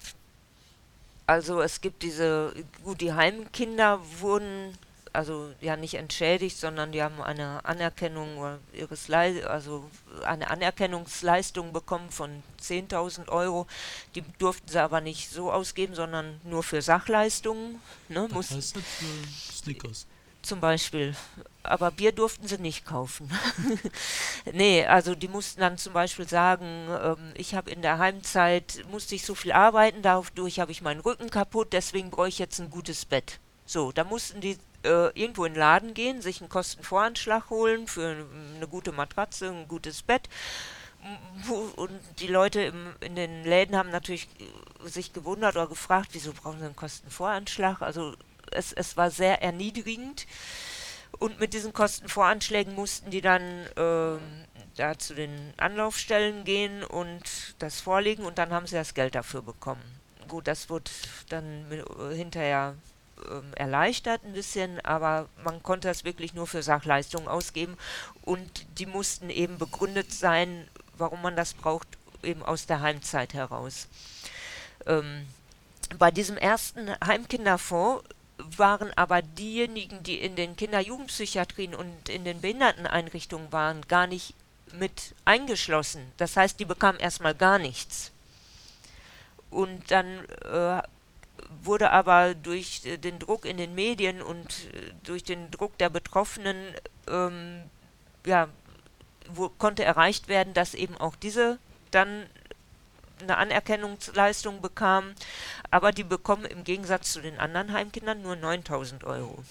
[1.25, 2.53] also es gibt diese,
[2.83, 4.77] gut, die Heimkinder wurden
[5.13, 9.89] also ja nicht entschädigt, sondern die haben eine Anerkennung ihres Le also
[10.23, 13.65] eine Anerkennungsleistung bekommen von 10.000 Euro.
[14.15, 17.81] Die durften sie aber nicht so ausgeben, sondern nur für Sachleistungen.
[18.09, 20.05] Ne, Was heißt das für Snickers?
[20.41, 21.15] Zum Beispiel.
[21.63, 23.29] Aber Bier durften sie nicht kaufen.
[24.53, 29.15] nee, also die mussten dann zum Beispiel sagen, ähm, ich habe in der Heimzeit, musste
[29.15, 32.69] ich so viel arbeiten, dadurch habe ich meinen Rücken kaputt, deswegen brauche ich jetzt ein
[32.69, 33.39] gutes Bett.
[33.65, 38.25] So, da mussten die äh, irgendwo in den Laden gehen, sich einen Kostenvoranschlag holen für
[38.55, 40.29] eine gute Matratze, ein gutes Bett.
[41.75, 44.27] Und die Leute im, in den Läden haben natürlich
[44.83, 47.81] sich gewundert oder gefragt, wieso brauchen sie einen Kostenvoranschlag?
[47.81, 48.15] Also
[48.51, 50.27] es, es war sehr erniedrigend.
[51.17, 53.41] Und mit diesen Kostenvoranschlägen mussten die dann
[53.75, 54.19] äh,
[54.77, 57.23] da zu den Anlaufstellen gehen und
[57.59, 59.81] das vorlegen und dann haben sie das Geld dafür bekommen.
[60.27, 60.89] Gut, das wurde
[61.29, 62.75] dann mit, hinterher
[63.17, 67.77] äh, erleichtert ein bisschen, aber man konnte das wirklich nur für Sachleistungen ausgeben
[68.21, 71.87] und die mussten eben begründet sein, warum man das braucht,
[72.23, 73.87] eben aus der Heimzeit heraus.
[74.85, 75.25] Ähm,
[75.97, 78.03] bei diesem ersten Heimkinderfonds
[78.57, 84.33] waren aber diejenigen, die in den Kinder-Jugendpsychiatrien und in den Behinderteneinrichtungen waren, gar nicht
[84.73, 86.11] mit eingeschlossen.
[86.17, 88.11] Das heißt, die bekamen erstmal gar nichts.
[89.49, 90.81] Und dann äh,
[91.63, 95.89] wurde aber durch äh, den Druck in den Medien und äh, durch den Druck der
[95.89, 96.57] Betroffenen
[97.07, 97.63] ähm,
[98.25, 98.47] ja,
[99.27, 101.57] wo, konnte erreicht werden, dass eben auch diese
[101.91, 102.25] dann
[103.21, 105.15] eine Anerkennungsleistung bekamen,
[105.71, 109.43] aber die bekommen im Gegensatz zu den anderen Heimkindern nur 9000 Euro.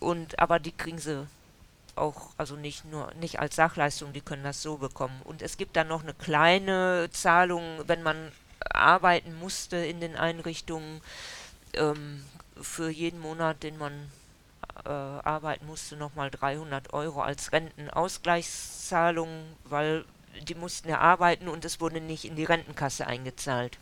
[0.00, 1.26] Und aber die kriegen sie
[1.96, 5.20] auch, also nicht nur nicht als Sachleistung, die können das so bekommen.
[5.24, 8.32] Und es gibt dann noch eine kleine Zahlung, wenn man
[8.70, 11.00] arbeiten musste in den Einrichtungen,
[11.74, 12.24] ähm,
[12.60, 14.10] für jeden Monat, den man
[14.84, 19.28] äh, arbeiten musste, nochmal 300 Euro als Rentenausgleichszahlung,
[19.64, 20.04] weil
[20.40, 23.78] die mussten ja arbeiten und es wurde nicht in die Rentenkasse eingezahlt.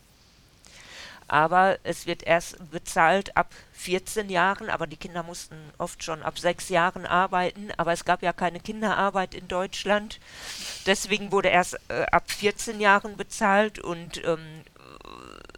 [1.29, 6.39] Aber es wird erst bezahlt ab 14 Jahren, aber die Kinder mussten oft schon ab
[6.39, 10.21] sechs Jahren arbeiten, aber es gab ja keine Kinderarbeit in Deutschland.
[10.87, 14.63] Deswegen wurde erst äh, ab 14 Jahren bezahlt und ähm,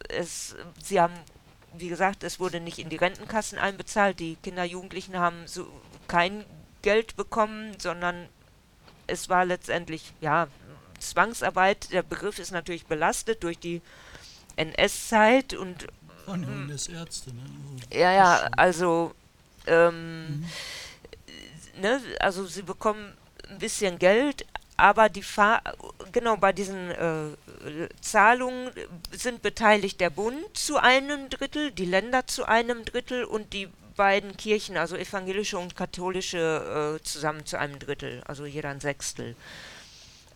[0.09, 1.15] es, sie haben,
[1.75, 4.21] wie gesagt, es wurde nicht in die Rentenkassen einbezahlt.
[4.21, 5.67] Die Kinder, Jugendlichen haben so
[6.07, 6.47] kein
[6.81, 8.29] Geld bekommen, sondern
[9.07, 10.49] es war letztendlich, ja,
[11.01, 11.93] Zwangsarbeit.
[11.93, 13.83] Der Begriff ist natürlich belastet durch die
[14.57, 15.87] NS-Zeit und.
[16.25, 17.43] Von NS-Ärzte, ne?
[17.43, 19.15] Also, ja, ja, also.
[19.67, 20.47] Ähm, mhm.
[21.81, 23.13] ne, also sie bekommen
[23.51, 24.47] ein bisschen Geld,
[24.77, 25.63] aber die Fahr
[26.13, 28.71] genau bei diesen äh, Zahlungen
[29.11, 34.37] sind beteiligt der Bund zu einem Drittel, die Länder zu einem Drittel und die beiden
[34.37, 39.35] Kirchen, also evangelische und katholische, äh, zusammen zu einem Drittel, also jeder ein Sechstel.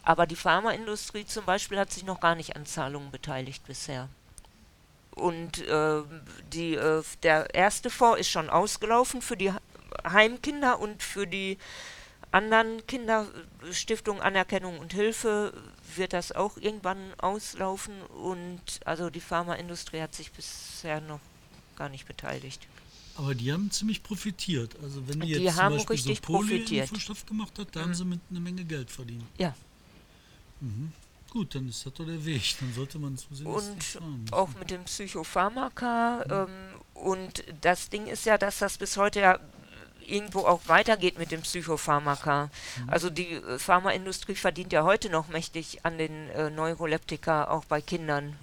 [0.03, 4.09] Aber die Pharmaindustrie zum Beispiel hat sich noch gar nicht an Zahlungen beteiligt bisher.
[5.15, 6.03] Und äh,
[6.53, 9.53] die, äh, der erste Fonds ist schon ausgelaufen für die
[10.05, 11.59] Heimkinder und für die
[12.31, 15.53] anderen Kinderstiftungen Anerkennung und Hilfe
[15.97, 18.01] wird das auch irgendwann auslaufen.
[18.03, 21.21] Und also die Pharmaindustrie hat sich bisher noch
[21.77, 22.67] gar nicht beteiligt.
[23.17, 24.75] Aber die haben ziemlich profitiert.
[24.83, 26.89] Also wenn die, die jetzt zum Beispiel so Poli profitiert.
[26.89, 27.85] Infostoff gemacht hat, da mhm.
[27.85, 29.25] haben sie mit eine Menge Geld verdient.
[29.37, 29.55] Ja.
[30.63, 30.93] Mhm.
[31.31, 32.57] Gut, dann ist das doch der Weg.
[32.61, 36.25] Dann sollte man zusehen, Und auch mit dem Psychopharmaka.
[36.27, 36.33] Mhm.
[36.33, 39.39] Ähm, und das Ding ist ja, dass das bis heute ja
[40.07, 42.45] irgendwo auch weitergeht mit dem Psychopharmaka.
[42.45, 42.91] Mhm.
[42.91, 47.81] Also die äh, Pharmaindustrie verdient ja heute noch mächtig an den äh, Neuroleptika, auch bei
[47.81, 48.37] Kindern.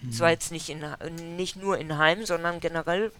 [0.00, 0.12] Mhm.
[0.12, 0.82] Zwar jetzt nicht, in,
[1.36, 3.12] nicht nur in Heim, sondern generell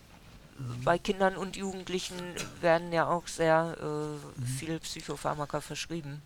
[0.59, 0.83] mhm.
[0.83, 2.17] bei Kindern und Jugendlichen
[2.63, 4.47] werden ja auch sehr äh, mhm.
[4.47, 6.23] viel Psychopharmaka verschrieben.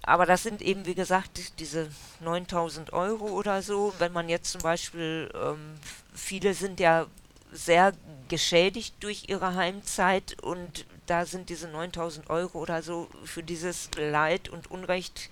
[0.03, 1.89] aber das sind eben, wie gesagt, diese
[2.21, 3.93] 9000 Euro oder so.
[3.99, 5.77] Wenn man jetzt zum Beispiel, ähm,
[6.13, 7.05] viele sind ja
[7.51, 7.93] sehr
[8.29, 14.47] geschädigt durch ihre Heimzeit und da sind diese 9000 Euro oder so für dieses Leid
[14.47, 15.29] und Unrecht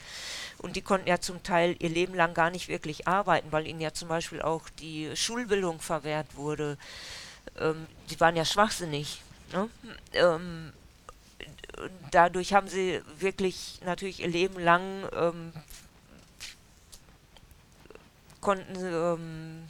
[0.58, 3.80] und die konnten ja zum Teil ihr Leben lang gar nicht wirklich arbeiten, weil ihnen
[3.80, 6.78] ja zum Beispiel auch die Schulbildung verwehrt wurde.
[7.58, 9.22] Ähm, die waren ja schwachsinnig.
[9.54, 9.70] Ne?
[10.12, 10.74] Ähm,
[12.12, 15.54] dadurch haben sie wirklich natürlich ihr Leben lang ähm,
[18.42, 19.64] konnten ähm,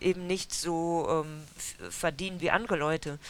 [0.00, 1.44] eben nicht so ähm,
[1.90, 3.20] verdienen wie andere Leute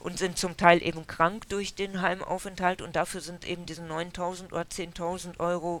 [0.00, 4.52] und sind zum Teil eben krank durch den Heimaufenthalt und dafür sind eben diese 9.000
[4.52, 5.80] oder 10.000 Euro,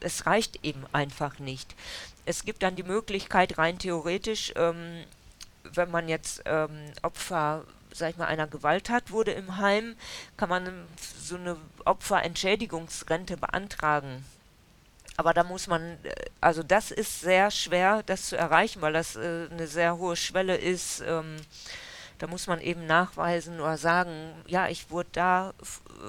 [0.00, 1.74] es reicht eben einfach nicht.
[2.24, 5.04] Es gibt dann die Möglichkeit, rein theoretisch, ähm,
[5.64, 9.96] wenn man jetzt ähm, Opfer sag ich mal, einer Gewalttat wurde im Heim,
[10.36, 10.86] kann man
[11.20, 14.24] so eine Opferentschädigungsrente beantragen.
[15.16, 19.16] Aber da muss man äh, Also das ist sehr schwer, das zu erreichen, weil das
[19.16, 21.02] äh, eine sehr hohe Schwelle ist.
[21.06, 21.36] Ähm,
[22.22, 25.54] da muss man eben nachweisen oder sagen, ja, ich wurde da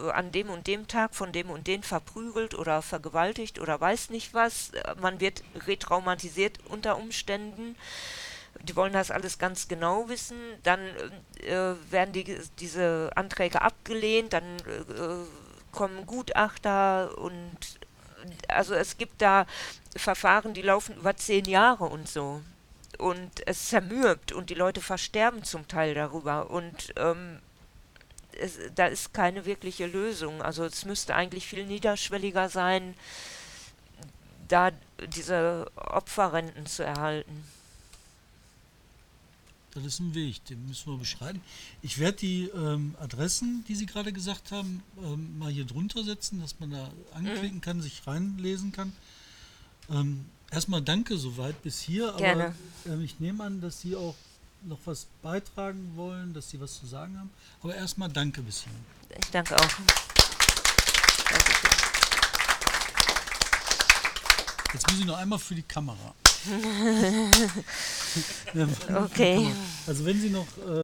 [0.06, 4.12] äh, an dem und dem Tag von dem und dem verprügelt oder vergewaltigt oder weiß
[4.12, 4.74] nicht was.
[5.02, 7.76] Man wird retraumatisiert unter Umständen.
[8.62, 10.38] Die wollen das alles ganz genau wissen.
[10.62, 10.82] Dann
[11.40, 17.58] äh, werden die, diese Anträge abgelehnt, dann äh, kommen Gutachter und
[18.48, 19.48] also es gibt da
[19.96, 22.44] Verfahren, die laufen über zehn Jahre und so.
[22.98, 26.50] Und es zermürbt und die Leute versterben zum Teil darüber.
[26.50, 27.40] Und ähm,
[28.40, 30.42] es, da ist keine wirkliche Lösung.
[30.42, 32.94] Also es müsste eigentlich viel niederschwelliger sein,
[34.48, 34.72] da
[35.08, 37.44] diese Opferrenten zu erhalten.
[39.74, 41.42] Das ist ein Weg, den müssen wir beschreiben.
[41.82, 46.40] Ich werde die ähm, Adressen, die Sie gerade gesagt haben, ähm, mal hier drunter setzen,
[46.42, 47.62] dass man da anklicken mhm.
[47.62, 48.94] kann, sich reinlesen kann.
[49.90, 52.54] Ähm, erstmal danke soweit bis hier, Gerne.
[52.86, 54.16] aber ich nehme an, dass Sie auch
[54.64, 57.30] noch was beitragen wollen, dass Sie was zu sagen haben.
[57.62, 58.72] Aber erstmal danke bis hier.
[59.20, 59.70] Ich danke auch.
[64.74, 66.14] Jetzt muss ich noch einmal für die Kamera.
[69.06, 69.48] okay.
[69.88, 70.82] Also wenn Sie noch äh,